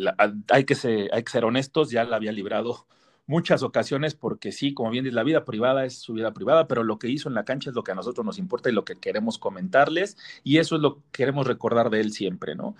[0.48, 2.86] hay, que ser, hay que ser honestos, ya la había librado
[3.26, 6.84] muchas ocasiones porque sí, como bien dice, la vida privada es su vida privada, pero
[6.84, 8.86] lo que hizo en la cancha es lo que a nosotros nos importa y lo
[8.86, 12.74] que queremos comentarles y eso es lo que queremos recordar de él siempre, ¿no?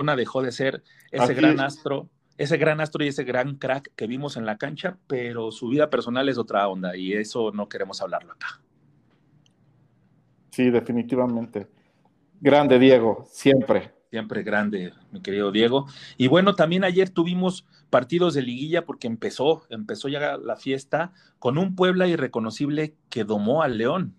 [0.00, 4.06] Una dejó de ser ese gran astro, ese gran astro y ese gran crack que
[4.06, 8.00] vimos en la cancha, pero su vida personal es otra onda y eso no queremos
[8.00, 8.58] hablarlo acá.
[10.50, 11.81] Sí, definitivamente.
[12.42, 13.92] Grande, Diego, siempre.
[14.10, 15.86] Siempre grande, mi querido Diego.
[16.16, 21.56] Y bueno, también ayer tuvimos partidos de liguilla porque empezó, empezó ya la fiesta con
[21.56, 24.16] un Puebla irreconocible que domó al León.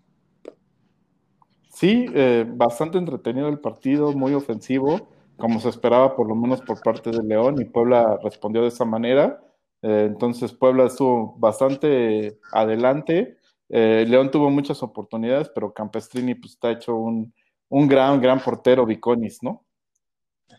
[1.67, 6.81] Sí, eh, bastante entretenido el partido, muy ofensivo, como se esperaba por lo menos por
[6.81, 9.43] parte de León, y Puebla respondió de esa manera.
[9.81, 13.35] Eh, entonces Puebla estuvo bastante adelante.
[13.67, 17.33] Eh, León tuvo muchas oportunidades, pero Campestrini pues está hecho un,
[17.73, 19.65] un gran, gran portero, Viconis, ¿no?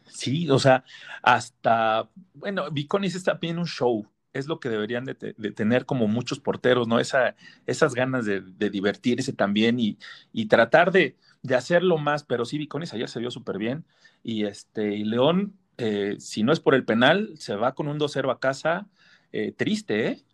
[0.07, 0.85] Sí, o sea,
[1.23, 6.09] hasta, bueno, Viconis es también un show, es lo que deberían de, de tener como
[6.09, 6.99] muchos porteros, ¿no?
[6.99, 7.37] Esa,
[7.67, 9.97] esas ganas de, de divertirse también y,
[10.33, 13.85] y tratar de, de, hacerlo más, pero sí, Viconis ayer se vio súper bien
[14.25, 17.99] y este, y León, eh, si no es por el penal, se va con un
[17.99, 18.89] 2-0 a casa,
[19.33, 20.25] eh, triste, ¿eh?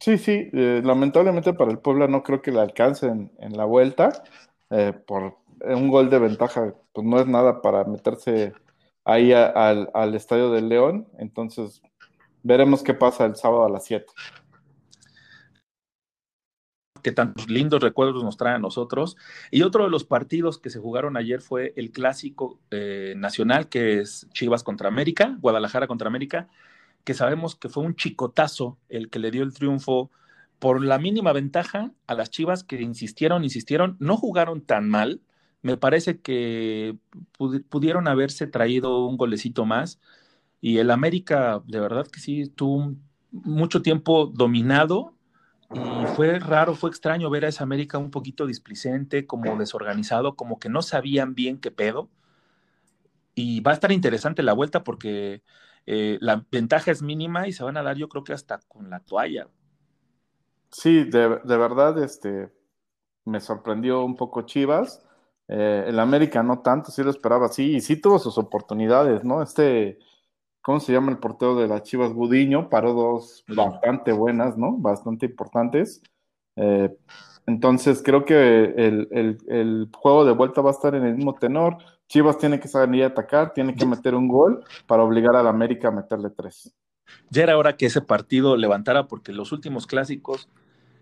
[0.00, 4.22] Sí, sí, eh, lamentablemente para el Puebla no creo que le alcancen en la vuelta,
[4.70, 8.52] eh, por un gol de ventaja, pues no es nada para meterse
[9.04, 11.08] ahí al, estadio del León.
[11.18, 11.82] Entonces,
[12.42, 14.04] veremos qué pasa el sábado a las 7.
[17.02, 19.16] Que tantos lindos recuerdos nos trae a nosotros.
[19.50, 24.00] Y otro de los partidos que se jugaron ayer fue el clásico eh, nacional, que
[24.00, 26.48] es Chivas contra América, Guadalajara contra América,
[27.04, 30.10] que sabemos que fue un chicotazo el que le dio el triunfo
[30.58, 35.20] por la mínima ventaja a las Chivas que insistieron, insistieron, no jugaron tan mal.
[35.62, 36.96] Me parece que
[37.68, 40.00] pudieron haberse traído un golecito más.
[40.60, 42.94] Y el América, de verdad que sí, tuvo
[43.30, 45.14] mucho tiempo dominado.
[45.74, 50.58] Y fue raro, fue extraño ver a esa América un poquito displicente, como desorganizado, como
[50.58, 52.10] que no sabían bien qué pedo.
[53.34, 55.42] Y va a estar interesante la vuelta porque
[55.86, 58.90] eh, la ventaja es mínima y se van a dar, yo creo que hasta con
[58.90, 59.48] la toalla.
[60.70, 62.50] Sí, de, de, verdad, este,
[63.24, 65.04] me sorprendió un poco Chivas.
[65.48, 69.42] Eh, el América no tanto, sí lo esperaba así, y sí tuvo sus oportunidades, ¿no?
[69.42, 69.98] Este,
[70.62, 72.12] ¿cómo se llama el portero de las Chivas?
[72.12, 74.76] Gudiño, paró dos bastante buenas, ¿no?
[74.78, 76.02] Bastante importantes.
[76.56, 76.94] Eh,
[77.46, 81.34] entonces creo que el, el, el, juego de vuelta va a estar en el mismo
[81.34, 81.78] tenor.
[82.08, 85.88] Chivas tiene que salir a atacar, tiene que meter un gol para obligar al América
[85.88, 86.74] a meterle tres.
[87.30, 90.48] Ya era hora que ese partido levantara porque los últimos clásicos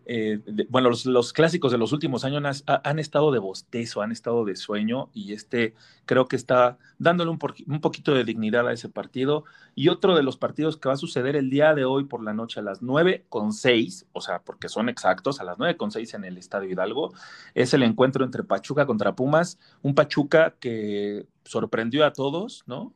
[0.09, 0.39] eh,
[0.69, 5.11] bueno, los, clásicos de los últimos años han, estado de bostezo, han estado de sueño
[5.13, 9.45] y este creo que está dándole un, un, poquito de dignidad a ese partido.
[9.75, 12.33] Y otro de los partidos que va a suceder el día de hoy por la
[12.33, 15.91] noche a las 9 con 6, o sea, porque son exactos, a las 9 con
[15.91, 17.13] 6 en el Estadio Hidalgo,
[17.55, 22.93] es el encuentro entre Pachuca contra Pumas, un Pachuca que sorprendió a todos, ¿no?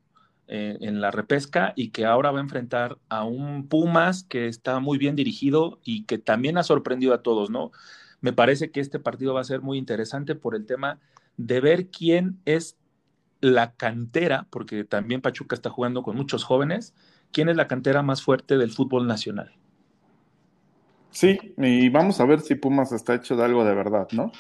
[0.53, 4.81] Eh, en la repesca y que ahora va a enfrentar a un Pumas que está
[4.81, 7.71] muy bien dirigido y que también ha sorprendido a todos, ¿no?
[8.21, 10.99] Me parece que este partido va a ser muy interesante por el tema
[11.37, 12.77] de ver quién es
[13.41, 16.95] la cantera, porque también Pachuca está jugando con muchos jóvenes,
[17.31, 19.53] quién es la cantera más fuerte del fútbol nacional.
[21.13, 24.33] Sí, y vamos a ver si Pumas está hecho de algo de verdad, ¿no?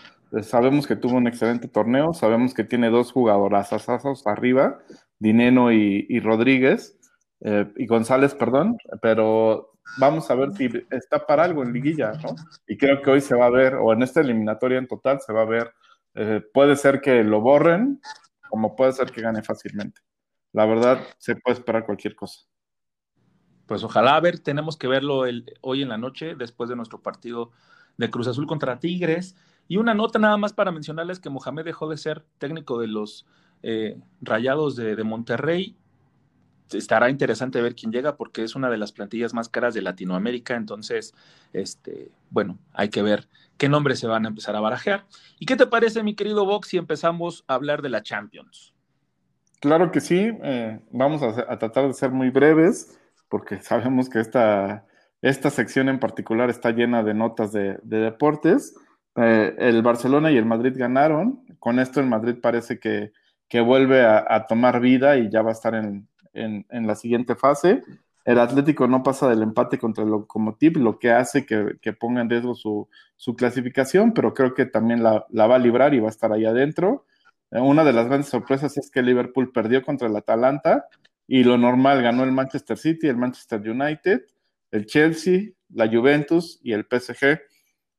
[0.43, 4.81] Sabemos que tuvo un excelente torneo, sabemos que tiene dos jugadoras asazos arriba,
[5.21, 6.99] Dineno y, Rodríguez,
[7.43, 12.35] eh, y González, perdón, pero vamos a ver si está para algo en liguilla, ¿no?
[12.67, 15.33] Y creo que hoy se va a ver, o en esta eliminatoria en total se
[15.33, 15.73] va a ver,
[16.15, 18.01] eh, puede ser que lo borren,
[18.49, 20.01] como puede ser que gane fácilmente.
[20.53, 22.41] La verdad, se puede esperar cualquier cosa.
[23.67, 25.25] Pues ojalá, a ver, tenemos que verlo
[25.61, 27.53] hoy en la noche, después de nuestro partido
[27.99, 29.37] de Cruz Azul contra Tigres.
[29.69, 33.27] Y una nota nada más para mencionarles que Mohamed dejó de ser técnico de los
[33.63, 35.77] eh, Rayados de, Monterrey.
[36.73, 40.55] Estará interesante ver quién llega porque es una de las plantillas más caras de Latinoamérica.
[40.55, 41.15] Entonces,
[41.53, 45.05] este, bueno, hay que ver qué nombres se van a empezar a barajear.
[45.39, 48.73] ¿Y qué te parece, mi querido Vox, si empezamos a hablar de la Champions?
[49.61, 50.31] Claro que sí.
[50.43, 52.99] Eh, vamos a, tratar de ser muy breves
[53.29, 54.87] porque sabemos que esta,
[55.23, 58.75] esta sección en particular está llena de notas de, de deportes.
[59.17, 61.45] Eh, el Barcelona y el Madrid ganaron.
[61.59, 63.13] Con esto el Madrid parece que
[63.51, 67.35] que vuelve a, tomar vida y ya va a estar en, en, en, la siguiente
[67.35, 67.83] fase.
[68.25, 72.21] El Atlético no pasa del empate contra el Lokomotiv, lo que hace que, que ponga
[72.21, 75.99] en riesgo su, su, clasificación, pero creo que también la, la, va a librar y
[75.99, 77.07] va a estar ahí adentro.
[77.51, 80.87] Eh, una de las grandes sorpresas es que Liverpool perdió contra el Atalanta
[81.27, 84.27] y lo normal ganó el Manchester City, el Manchester United,
[84.71, 87.41] el Chelsea, la Juventus y el PSG.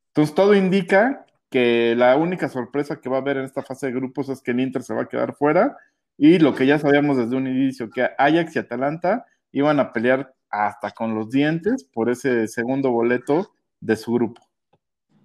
[0.07, 3.91] Entonces todo indica que la única sorpresa que va a haber en esta fase de
[3.91, 5.77] grupos es que el Inter se va a quedar fuera
[6.17, 10.33] y lo que ya sabíamos desde un inicio, que Ajax y Atalanta iban a pelear
[10.49, 14.41] hasta con los dientes por ese segundo boleto de su grupo.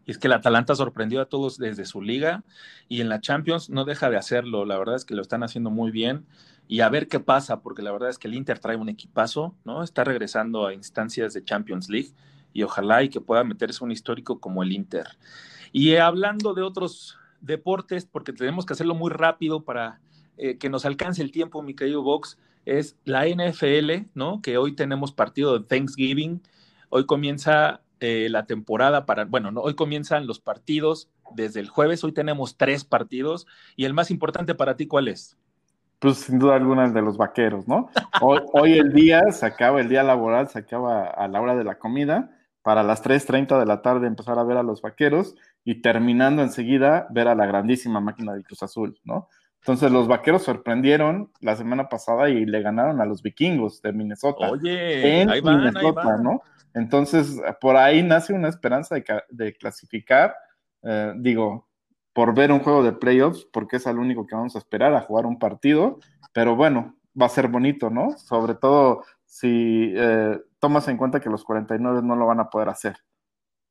[0.04, 2.42] Y es que el Atalanta sorprendió a todos desde su liga
[2.88, 4.64] y en la Champions no deja de hacerlo.
[4.64, 6.26] La verdad es que lo están haciendo muy bien
[6.66, 9.54] y a ver qué pasa, porque la verdad es que el Inter trae un equipazo,
[9.64, 9.84] ¿no?
[9.84, 12.10] Está regresando a instancias de Champions League
[12.52, 15.06] y ojalá y que pueda meterse un histórico como el Inter.
[15.72, 20.00] Y hablando de otros deportes, porque tenemos que hacerlo muy rápido para
[20.36, 24.42] eh, que nos alcance el tiempo, mi querido Vox, es la NFL, ¿no?
[24.42, 26.42] Que hoy tenemos partido de Thanksgiving.
[26.90, 32.04] Hoy comienza eh, la temporada para, bueno, no, hoy comienzan los partidos desde el jueves.
[32.04, 33.46] Hoy tenemos tres partidos.
[33.76, 35.36] Y el más importante para ti, ¿cuál es?
[36.00, 37.88] Pues sin duda alguna el de los vaqueros, ¿no?
[38.20, 41.64] Hoy, hoy el día se acaba, el día laboral se acaba a la hora de
[41.64, 45.36] la comida para las 3.30 de la tarde empezar a ver a los vaqueros
[45.66, 49.28] y terminando enseguida ver a la grandísima máquina de Cruz Azul, ¿no?
[49.58, 54.48] Entonces los vaqueros sorprendieron la semana pasada y le ganaron a los vikingos de Minnesota.
[54.48, 56.22] Oye, en ahí van, Minnesota, ahí van.
[56.22, 56.42] ¿no?
[56.72, 60.36] Entonces, por ahí nace una esperanza de, de clasificar,
[60.84, 61.66] eh, digo,
[62.12, 65.00] por ver un juego de playoffs, porque es al único que vamos a esperar a
[65.00, 65.98] jugar un partido,
[66.32, 68.16] pero bueno, va a ser bonito, ¿no?
[68.18, 72.68] Sobre todo si eh, tomas en cuenta que los 49 no lo van a poder
[72.68, 72.98] hacer.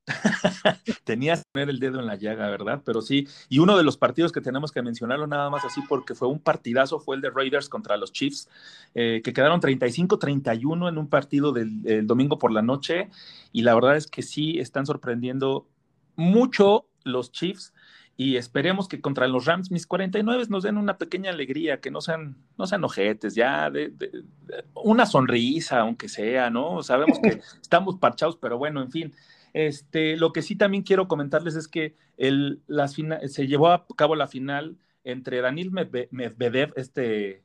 [1.04, 2.82] Tenías que poner el dedo en la llaga, ¿verdad?
[2.86, 6.14] Pero sí, y uno de los partidos que tenemos que mencionarlo nada más así porque
[6.14, 8.48] fue un partidazo, fue el de Raiders contra los Chiefs,
[8.94, 13.10] eh, que quedaron 35-31 en un partido del, del, domingo por la noche,
[13.52, 15.68] y la verdad es que sí están sorprendiendo
[16.16, 17.74] mucho los Chiefs,
[18.18, 22.00] y esperemos que contra los Rams mis 49 nos den una pequeña alegría, que no
[22.00, 26.82] sean, no sean ojetes, ya de, de, de una sonrisa, aunque sea, ¿no?
[26.82, 29.14] Sabemos que estamos parchados, pero bueno, en fin.
[29.56, 34.76] Este, lo que sí también quiero comentarles es que se llevó a cabo la final
[35.06, 37.42] entre Danil Medvedev, este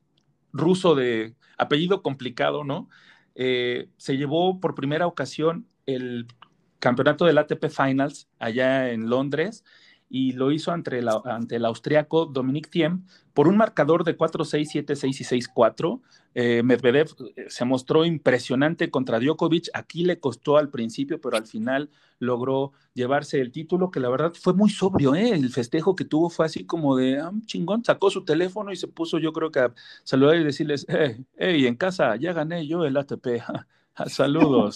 [0.51, 2.89] ruso de apellido complicado, ¿no?
[3.35, 6.27] Eh, se llevó por primera ocasión el
[6.79, 9.63] campeonato del ATP Finals allá en Londres
[10.13, 15.21] y lo hizo ante, ante el austriaco Dominic Thiem por un marcador de 4-6, 7-6
[15.21, 16.01] y 6-4.
[16.33, 19.69] Eh, Medvedev eh, se mostró impresionante contra Djokovic.
[19.73, 21.89] Aquí le costó al principio, pero al final
[22.19, 25.15] logró llevarse el título, que la verdad fue muy sobrio.
[25.15, 25.29] ¿eh?
[25.29, 27.85] El festejo que tuvo fue así como de ah, chingón.
[27.85, 31.75] Sacó su teléfono y se puso, yo creo que a saludar y decirles: hey, en
[31.75, 33.27] casa ya gané yo el ATP.
[34.07, 34.75] Saludos.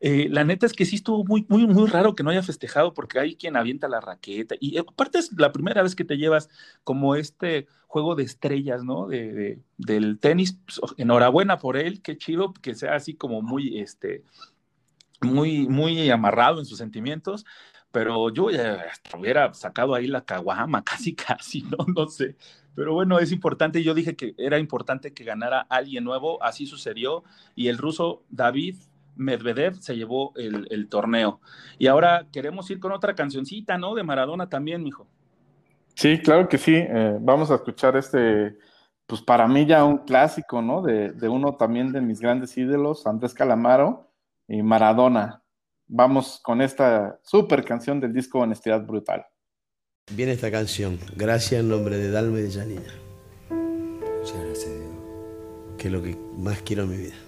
[0.00, 2.94] Eh, la neta es que sí estuvo muy, muy, muy raro que no haya festejado
[2.94, 6.48] porque hay quien avienta la raqueta y aparte es la primera vez que te llevas
[6.84, 9.08] como este juego de estrellas, ¿no?
[9.08, 10.58] De, del tenis.
[10.64, 14.22] Pues, enhorabuena por él, qué chido que sea así como muy, este,
[15.20, 17.44] muy, muy amarrado en sus sentimientos.
[17.90, 18.84] Pero yo ya
[19.18, 21.78] hubiera sacado ahí la caguama, casi, casi, ¿no?
[21.94, 22.36] No sé.
[22.74, 23.82] Pero bueno, es importante.
[23.82, 26.42] Yo dije que era importante que ganara alguien nuevo.
[26.42, 27.24] Así sucedió.
[27.56, 28.76] Y el ruso David
[29.18, 31.40] Medvedev se llevó el, torneo.
[31.78, 33.94] Y ahora queremos ir con otra cancioncita, ¿no?
[33.94, 35.06] De Maradona también, mijo.
[35.94, 36.74] Sí, claro que sí.
[36.76, 38.56] Eh, vamos a escuchar este,
[39.06, 40.80] pues para mí ya un clásico, ¿no?
[40.80, 44.10] De, de, uno también de mis grandes ídolos, Andrés Calamaro
[44.46, 45.42] y Maradona.
[45.88, 49.26] Vamos con esta super canción del disco Honestidad Brutal.
[50.12, 52.94] Viene esta canción, gracias en nombre de Dalma y de Janina.
[53.50, 54.72] Muchas gracias,
[55.76, 57.27] Que es lo que más quiero en mi vida.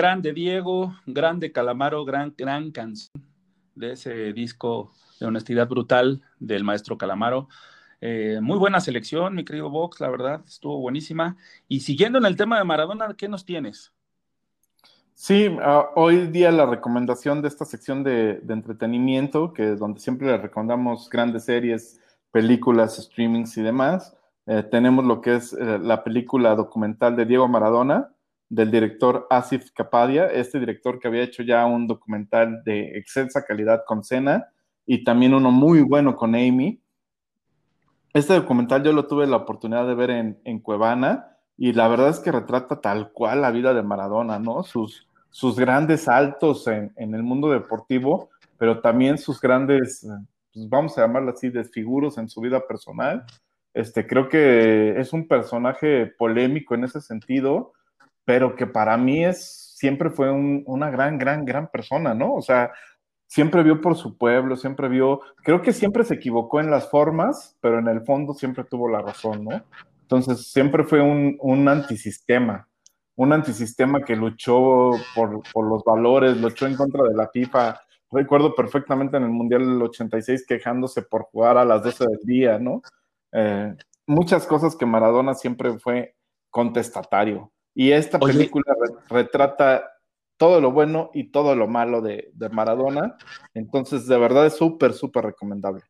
[0.00, 3.22] Grande Diego, grande Calamaro, gran, gran canción
[3.74, 7.48] de ese disco de honestidad brutal del maestro Calamaro.
[8.00, 11.36] Eh, muy buena selección, mi querido Vox, la verdad, estuvo buenísima.
[11.68, 13.92] Y siguiendo en el tema de Maradona, ¿qué nos tienes?
[15.12, 20.00] Sí, uh, hoy día la recomendación de esta sección de, de, entretenimiento, que es donde
[20.00, 22.00] siempre le recomendamos grandes series,
[22.32, 27.48] películas, streamings y demás, eh, tenemos lo que es eh, la película documental de Diego
[27.48, 28.14] Maradona,
[28.50, 33.84] del director Asif Kapadia, este director que había hecho ya un documental de excelsa calidad
[33.86, 34.48] con Cena
[34.84, 36.82] y también uno muy bueno con Amy.
[38.12, 42.08] Este documental yo lo tuve la oportunidad de ver en, en Cuevana y la verdad
[42.08, 44.64] es que retrata tal cual la vida de Maradona, ¿no?
[44.64, 50.04] Sus, sus grandes saltos en, en el mundo deportivo, pero también sus grandes,
[50.52, 53.24] pues vamos a llamarlo así, desfiguros en su vida personal.
[53.72, 57.74] Este, creo que es un personaje polémico en ese sentido,
[58.24, 62.34] pero que para mí es, siempre fue una gran, gran, gran persona, ¿no?
[62.34, 62.70] O sea,
[63.26, 67.56] siempre vio por su pueblo, siempre vio, creo que siempre se equivocó en las formas,
[67.60, 69.62] pero en el fondo siempre tuvo la razón, ¿no?
[70.02, 72.68] Entonces, siempre fue un, un antisistema,
[73.14, 77.80] un antisistema que luchó por, por, los valores, luchó en contra de la FIFA.
[78.10, 82.58] Recuerdo perfectamente en el Mundial del 86 quejándose por jugar a las 12 del día,
[82.58, 82.82] ¿no?
[83.32, 83.72] Eh,
[84.06, 86.16] muchas cosas que Maradona siempre fue
[86.50, 87.52] contestatario.
[87.74, 88.74] Y esta película
[89.08, 89.84] retrata
[90.36, 93.16] todo lo bueno y todo lo malo de, de Maradona.
[93.52, 95.82] Entonces, de verdad es súper, súper recomendable.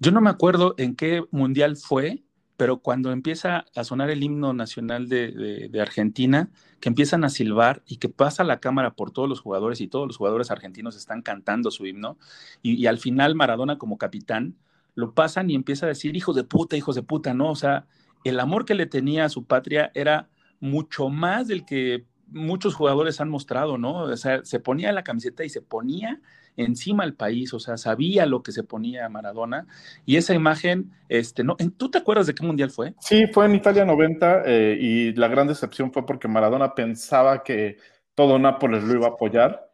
[0.00, 2.24] Yo no me acuerdo en qué mundial fue,
[2.56, 6.50] pero cuando empieza a sonar el himno nacional de, de, de, Argentina,
[6.80, 10.08] que empiezan a silbar y que pasa la cámara por todos los jugadores y todos
[10.08, 12.18] los jugadores argentinos están cantando su himno,
[12.60, 14.56] y, y al final Maradona como capitán
[14.96, 17.52] lo pasan y empieza a decir hijos de puta, hijos de puta, ¿no?
[17.52, 17.86] O sea,
[18.24, 20.28] el amor que le tenía a su patria era
[20.60, 24.02] mucho más del que muchos jugadores han mostrado, ¿no?
[24.02, 26.20] O sea, se ponía la camiseta y se ponía
[26.56, 29.66] encima al país, o sea, sabía lo que se ponía Maradona
[30.04, 31.56] y esa imagen, este, ¿no?
[31.76, 32.94] ¿Tú te acuerdas de qué mundial fue?
[32.98, 37.78] Sí, fue en Italia 90 eh, y la gran decepción fue porque Maradona pensaba que
[38.14, 39.70] todo Nápoles lo iba a apoyar,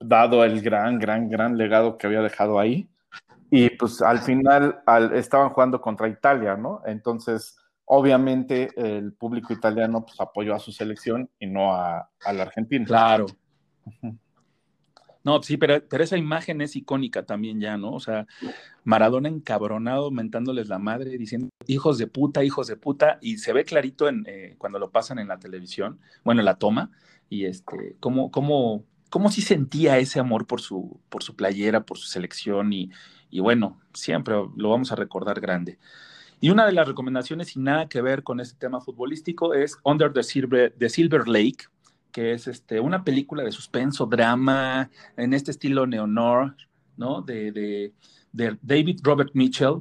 [0.00, 2.88] dado el gran, gran, gran legado que había dejado ahí.
[3.50, 4.82] Y pues al final
[5.14, 6.82] estaban jugando contra Italia, ¿no?
[6.84, 7.57] Entonces,
[7.88, 12.84] obviamente el público italiano pues apoyó a su selección y no a, a la Argentina.
[12.84, 13.26] Claro.
[15.24, 17.92] No, sí, pero, pero, esa imagen es icónica también ya, ¿no?
[17.92, 18.26] O sea,
[18.84, 23.64] Maradona encabronado, mentándoles la madre, diciendo hijos de puta, hijos de puta, y se ve
[23.64, 26.92] clarito en, eh, cuando lo pasan en la televisión, bueno, en la toma,
[27.28, 31.98] y este, cómo, cómo, cómo sí sentía ese amor por su, por su playera, por
[31.98, 32.90] su selección, y,
[33.28, 35.78] y bueno, siempre lo vamos a recordar grande.
[36.40, 40.12] Y una de las recomendaciones, sin nada que ver con este tema futbolístico, es Under
[40.12, 41.64] the Silver, the Silver Lake,
[42.12, 46.56] que es este, una película de suspenso, drama, en este estilo neonor,
[46.96, 47.22] ¿no?
[47.22, 47.92] De, de,
[48.62, 49.80] David Robert Mitchell,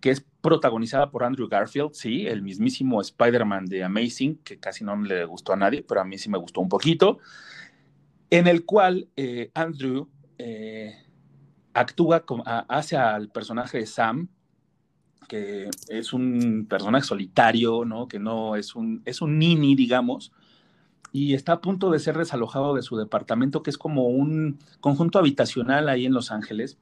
[0.00, 4.96] que es protagonizada por Andrew Garfield, sí, el mismísimo Spider-Man de Amazing, que casi no
[4.96, 7.18] le gustó a nadie, pero a mí sí me gustó un poquito,
[8.30, 10.94] en el cual eh, Andrew eh,
[11.74, 14.28] actúa, como, hace al personaje de Sam,
[15.26, 18.08] que es un personaje solitario, ¿no?
[18.08, 20.32] Que no es un, es un nini, digamos,
[21.12, 25.18] y está a punto de ser desalojado de su departamento, que es como un conjunto
[25.18, 26.76] habitacional ahí en Los Ángeles.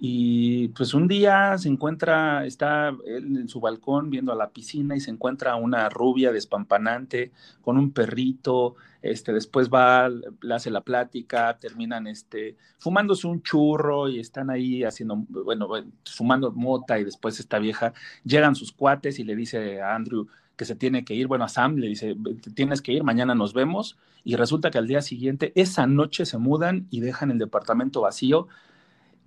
[0.00, 4.96] Y pues un día se encuentra, está él en su balcón viendo a la piscina
[4.96, 7.32] y se encuentra una rubia despampanante
[7.62, 14.08] con un perrito, este, después va, le hace la plática, terminan este, fumándose un churro
[14.08, 15.68] y están ahí haciendo, bueno,
[16.04, 17.92] fumando mota y después esta vieja,
[18.24, 20.26] llegan sus cuates y le dice a Andrew,
[20.56, 21.26] que se tiene que ir.
[21.26, 22.16] Bueno, a Sam le dice,
[22.54, 23.96] tienes que ir, mañana nos vemos.
[24.24, 28.48] Y resulta que al día siguiente, esa noche se mudan y dejan el departamento vacío.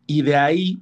[0.08, 0.82] Y de ahí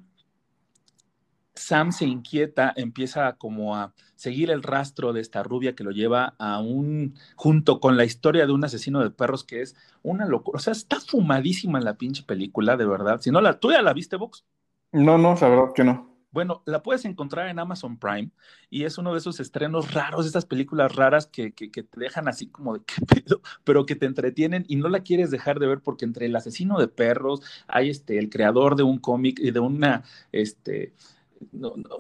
[1.56, 6.36] Sam se inquieta, empieza como a seguir el rastro de esta rubia que lo lleva
[6.38, 10.58] a un, junto con la historia de un asesino de perros que es una locura.
[10.58, 13.20] O sea, está fumadísima la pinche película, de verdad.
[13.22, 14.46] Si no la, ¿tú ya la viste, Vox?
[14.92, 16.15] No, no, la verdad que no.
[16.36, 18.30] Bueno, la puedes encontrar en Amazon Prime
[18.70, 22.48] y es uno de esos estrenos raros, estas películas raras que, que, te dejan así
[22.48, 25.80] como de qué pedo, pero que te entretienen y no la quieres dejar de ver
[25.80, 29.62] porque entre el asesino de perros hay este, el creador de un cómic y de
[29.62, 30.92] una, este,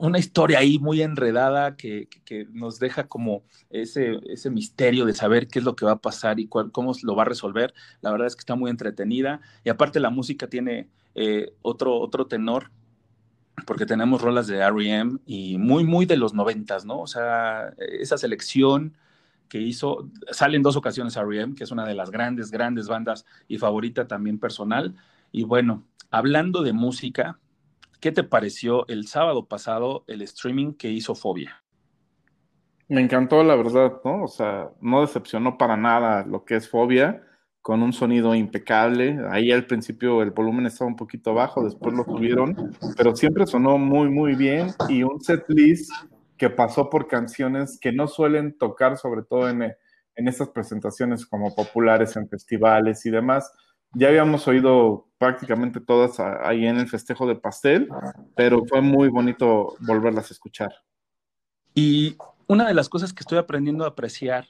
[0.02, 5.48] una historia ahí muy enredada que, que, nos deja como ese, ese misterio de saber
[5.48, 7.74] qué es lo que va a pasar y cuál, cómo lo va a resolver.
[8.02, 12.28] La verdad es que está muy entretenida y aparte la música tiene eh, otro, otro
[12.28, 12.70] tenor
[13.66, 15.20] porque tenemos rolas de R.E.M.
[15.26, 17.00] y muy, muy de los noventas, ¿no?
[17.00, 18.98] O sea, esa selección
[19.48, 23.26] que hizo, sale en dos ocasiones R.E.M., que es una de las grandes, grandes bandas
[23.48, 24.96] y favorita también personal.
[25.32, 27.40] Y bueno, hablando de música,
[28.00, 31.64] ¿qué te pareció el sábado pasado el streaming que hizo Fobia?
[32.88, 34.24] Me encantó, la verdad, ¿no?
[34.24, 37.24] O sea, no decepcionó para nada lo que es Fobia
[37.66, 39.20] con un sonido impecable.
[39.32, 43.80] Ahí al principio el volumen estaba un poquito bajo, después lo subieron, pero siempre sonó
[43.80, 45.92] muy, muy bien y un set list
[46.38, 51.56] que pasó por canciones que no suelen tocar, sobre todo en, en estas presentaciones como
[51.56, 53.52] populares en festivales y demás.
[53.94, 57.90] Ya habíamos oído prácticamente todas ahí en el festejo de pastel,
[58.36, 60.72] pero fue muy bonito volverlas a escuchar.
[61.74, 64.46] Y una de las cosas que estoy aprendiendo a apreciar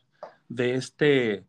[0.50, 1.46] de este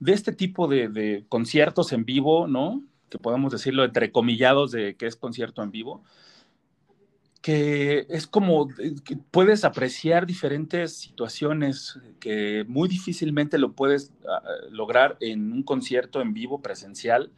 [0.00, 2.82] de este tipo de, conciertos en vivo, ¿no?
[3.10, 6.02] Que podemos decirlo entrecomillados de que es concierto en vivo,
[7.42, 15.16] que es como que puedes apreciar diferentes situaciones que muy difícilmente lo puedes ah, lograr
[15.20, 17.30] en un concierto en vivo presencial.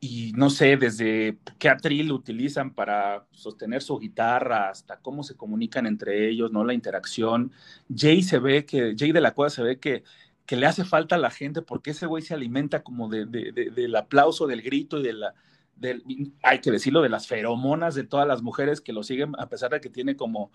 [0.00, 5.86] Y no sé, desde qué atril utilizan para sostener su guitarra hasta cómo se comunican
[5.86, 6.62] entre ellos, ¿no?
[6.62, 7.52] La interacción.
[7.94, 10.04] Jay se ve que, Jay de la Cueva se ve que
[10.46, 13.96] que le hace falta a la gente porque ese güey se alimenta como de, del
[13.96, 15.34] aplauso, del grito y de la,
[15.76, 16.02] del,
[16.42, 19.70] hay que decirlo, de las feromonas de todas las mujeres que lo siguen, a pesar
[19.70, 20.50] de que tiene como,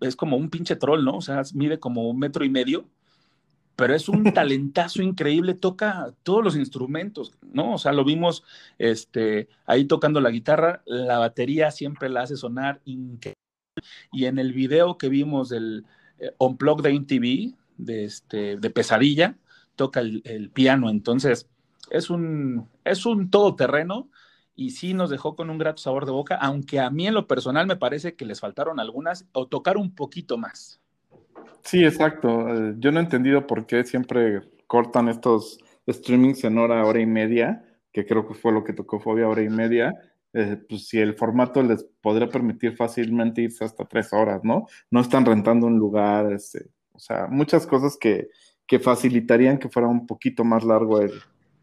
[0.00, 1.16] es como un pinche troll, ¿no?
[1.16, 2.88] O sea, mide como un metro y medio,
[3.76, 7.74] pero es un talentazo increíble, toca todos los instrumentos, ¿no?
[7.74, 8.42] O sea, lo vimos
[8.78, 13.36] este, ahí tocando la guitarra, la batería siempre la hace sonar increíble.
[14.12, 15.86] Y en el video que vimos del
[16.18, 19.36] eh, Unplugged de MTV, de, este, de pesadilla,
[19.76, 21.48] toca el, piano, entonces
[21.90, 24.10] es un, es un todoterreno
[24.54, 27.26] y sí nos dejó con un grato sabor de boca, aunque a mí en lo
[27.26, 30.80] personal me parece que les faltaron algunas o tocar un poquito más.
[31.62, 32.48] Sí, exacto.
[32.48, 35.58] Eh, yo no he entendido por qué siempre cortan estos
[35.88, 39.42] streamings en hora, hora y media, que creo que fue lo que tocó Fobia, hora
[39.42, 39.92] y media.
[40.32, 44.66] Eh, pues si el formato les podría permitir fácilmente irse hasta tres horas, ¿no?
[44.90, 46.66] No están rentando un lugar, este,
[47.00, 48.28] o sea, muchas cosas que,
[48.66, 51.12] que facilitarían que fuera un poquito más largo el,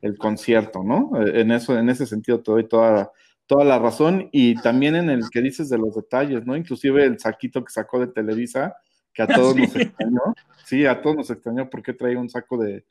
[0.02, 1.12] el concierto, ¿no?
[1.22, 3.12] Eh, en eso, en ese sentido te doy toda,
[3.46, 6.58] toda la razón y también en el que dices de los detalles, ¿no?
[6.58, 8.78] Inclusive el saquito que sacó de Televisa,
[9.14, 10.22] que a todos nos extrañó,
[10.66, 12.84] sí, a todos nos extrañó porque traía un saco de,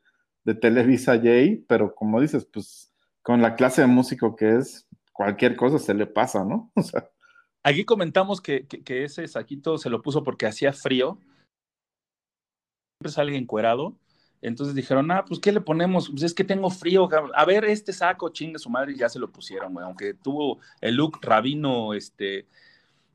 [0.44, 2.92] de Televisa Jay, pero como dices, pues
[3.22, 6.70] con la clase de músico que es, cualquier cosa se le pasa, ¿no?
[6.76, 7.10] O sea.
[7.64, 11.18] Aquí comentamos que, que, que ese saquito se lo puso porque hacía frío,
[12.96, 13.94] siempre sale encuerado,
[14.40, 16.08] entonces dijeron, ah, pues, ¿qué le ponemos?
[16.10, 19.18] Pues es que tengo frío, a ver, este saco, chingue su madre, y ya se
[19.18, 22.46] lo pusieron, güey, aunque tuvo el look rabino, este,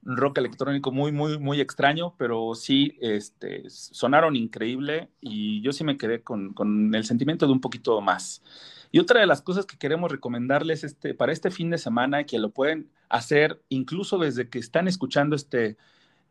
[0.04, 5.98] rock electrónico muy, muy, muy extraño, pero sí, este, sonaron increíble y yo sí me
[5.98, 8.44] quedé con, con, el sentimiento de un poquito más.
[8.92, 12.40] Y otra de las cosas que queremos recomendarles este, para este fin de semana, que
[12.40, 15.78] lo pueden hacer incluso desde que están escuchando este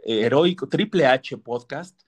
[0.05, 2.01] eh, heroico Triple H podcast,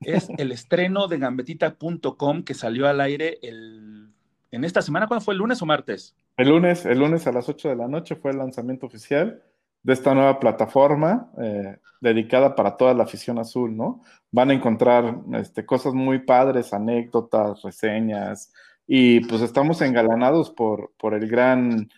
[0.00, 4.12] es el estreno de gambetita.com que salió al aire el,
[4.50, 5.06] en esta semana.
[5.06, 5.34] ¿Cuándo fue?
[5.34, 6.16] ¿El lunes o martes?
[6.36, 9.42] El lunes, el lunes a las 8 de la noche fue el lanzamiento oficial
[9.82, 14.02] de esta nueva plataforma eh, dedicada para toda la afición azul, ¿no?
[14.30, 18.52] Van a encontrar este, cosas muy padres, anécdotas, reseñas,
[18.86, 21.88] y pues estamos engalanados por, por el gran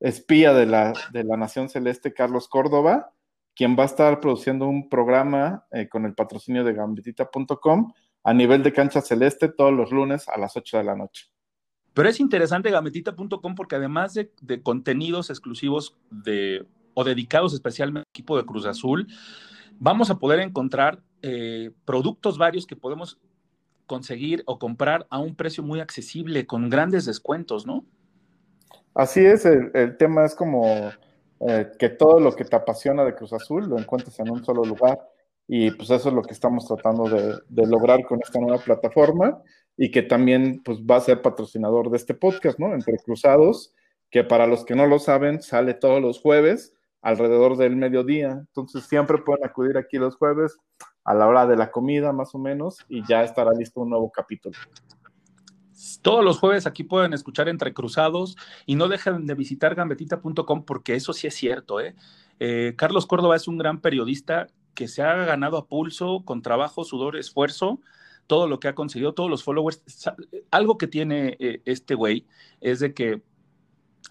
[0.00, 3.12] espía de la, de la Nación Celeste, Carlos Córdoba,
[3.54, 7.92] quien va a estar produciendo un programa eh, con el patrocinio de gambetita.com
[8.22, 11.26] a nivel de cancha celeste todos los lunes a las 8 de la noche.
[11.94, 18.10] Pero es interesante gambetita.com porque además de, de, contenidos exclusivos de, o dedicados especialmente al
[18.10, 19.06] equipo de Cruz Azul,
[19.78, 23.18] vamos a poder encontrar eh, productos varios que podemos
[23.86, 27.84] conseguir o comprar a un precio muy accesible, con grandes descuentos, ¿no?
[28.94, 30.92] Así es, el, el tema es como
[31.40, 34.64] eh, que todo lo que te apasiona de Cruz Azul lo encuentres en un solo
[34.64, 35.00] lugar.
[35.48, 39.42] Y pues eso es lo que estamos tratando de, de, lograr con esta nueva plataforma
[39.76, 42.72] y que también pues va a ser patrocinador de este podcast, ¿no?
[42.72, 43.74] Entre Cruzados,
[44.10, 48.32] que para los que no lo saben, sale todos los jueves alrededor del mediodía.
[48.32, 50.56] Entonces siempre pueden acudir aquí los jueves
[51.04, 54.10] a la hora de la comida más o menos y ya estará listo un nuevo
[54.10, 54.56] capítulo.
[56.02, 60.94] Todos los jueves aquí pueden escuchar Entre Cruzados y no dejen de visitar gambetita.com porque
[60.94, 61.80] eso sí es cierto.
[61.80, 61.94] ¿eh?
[62.38, 66.84] Eh, Carlos Córdoba es un gran periodista que se ha ganado a pulso con trabajo,
[66.84, 67.80] sudor, esfuerzo,
[68.26, 69.82] todo lo que ha conseguido, todos los followers.
[70.50, 72.26] Algo que tiene eh, este güey
[72.60, 73.22] es de que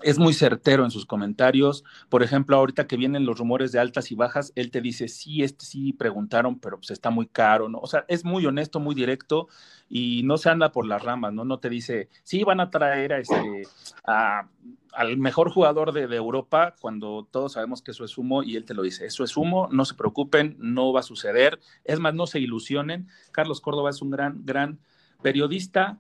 [0.02, 1.84] es muy certero en sus comentarios.
[2.10, 5.44] Por ejemplo, ahorita que vienen los rumores de altas y bajas, él te dice, sí,
[5.44, 7.80] este sí preguntaron, pero pues está muy caro, ¿no?
[7.80, 9.48] O sea, es muy honesto, muy directo
[9.90, 11.46] y no se anda por las ramas, ¿no?
[11.46, 13.64] No te dice, sí, van a traer a este,
[14.06, 14.48] a,
[14.94, 18.66] al mejor jugador de, de, Europa cuando todos sabemos que eso es humo y él
[18.66, 21.60] te lo dice, eso es humo, no se preocupen, no va a suceder.
[21.84, 23.08] Es más, no se ilusionen.
[23.32, 24.80] Carlos Córdoba es un gran, gran
[25.22, 26.00] periodista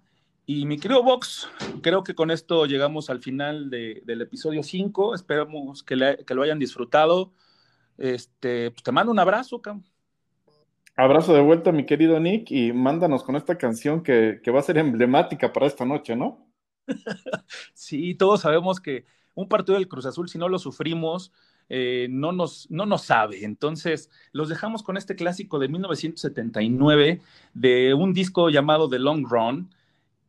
[0.51, 1.47] y mi querido Vox,
[1.83, 5.13] creo que con esto llegamos al final de, del episodio 5.
[5.13, 7.31] Esperamos que, le, que, lo hayan disfrutado.
[7.99, 9.83] Este, pues te mando un abrazo, Cam.
[10.95, 14.63] Abrazo de vuelta, mi querido Nick, y mándanos con esta canción que, que va a
[14.63, 16.49] ser emblemática para esta noche, ¿no?
[17.75, 21.31] sí, todos sabemos que un partido del Cruz Azul, si no lo sufrimos,
[21.69, 23.45] eh, no, nos, no nos sabe.
[23.45, 27.21] Entonces, los dejamos con este clásico de 1979
[27.53, 29.69] de un disco llamado The Long Run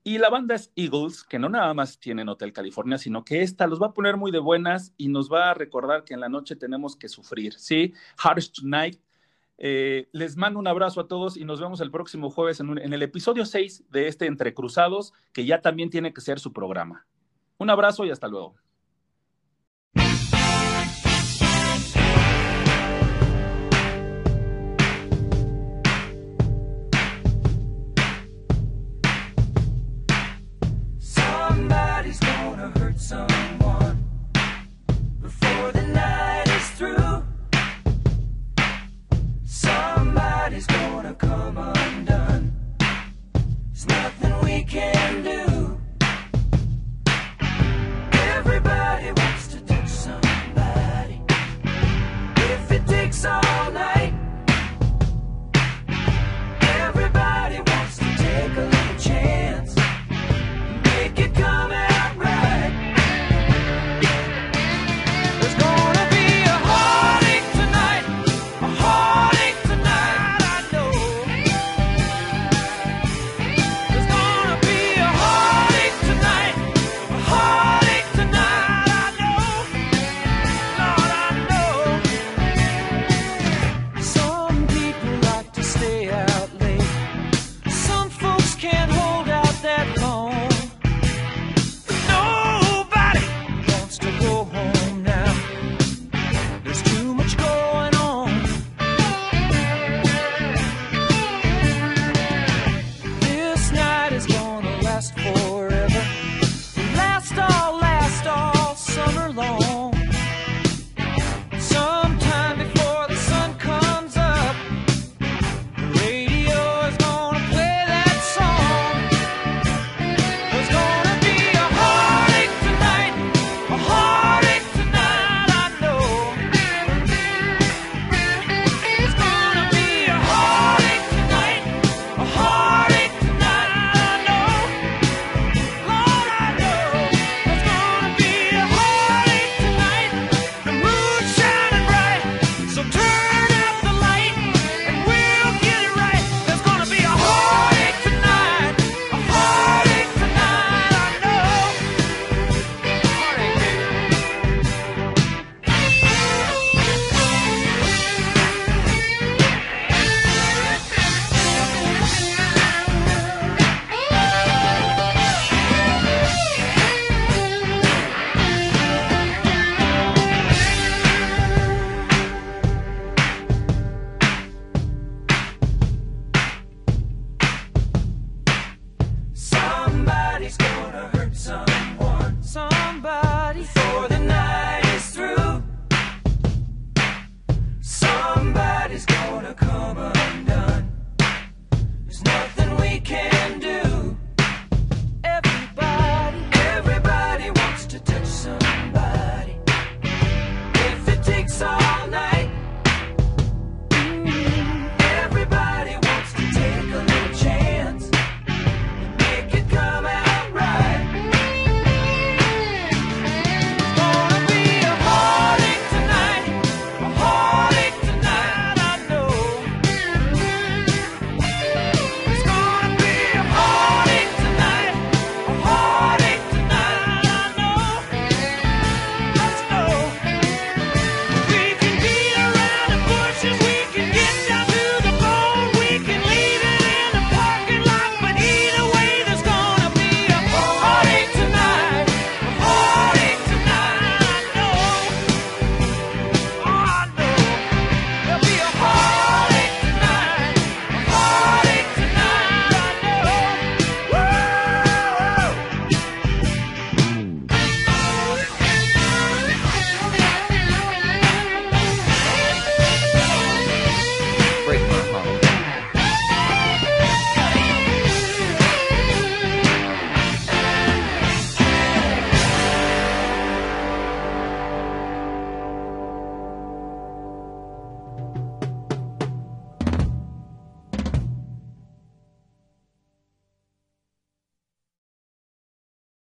[0.02, 3.66] y la banda es Eagles, que no nada más tienen Hotel California, sino que esta
[3.66, 6.28] los va a poner muy de buenas y nos va a recordar que en la
[6.28, 7.92] noche tenemos que sufrir, ¿sí?
[8.16, 9.00] Harsh Tonight.
[9.58, 13.02] Eh, les mando un abrazo a todos y nos vemos el próximo jueves en el
[13.02, 17.06] episodio 6 de este Entre Cruzados, que ya también tiene que ser su programa.
[17.58, 18.54] Un abrazo y hasta luego.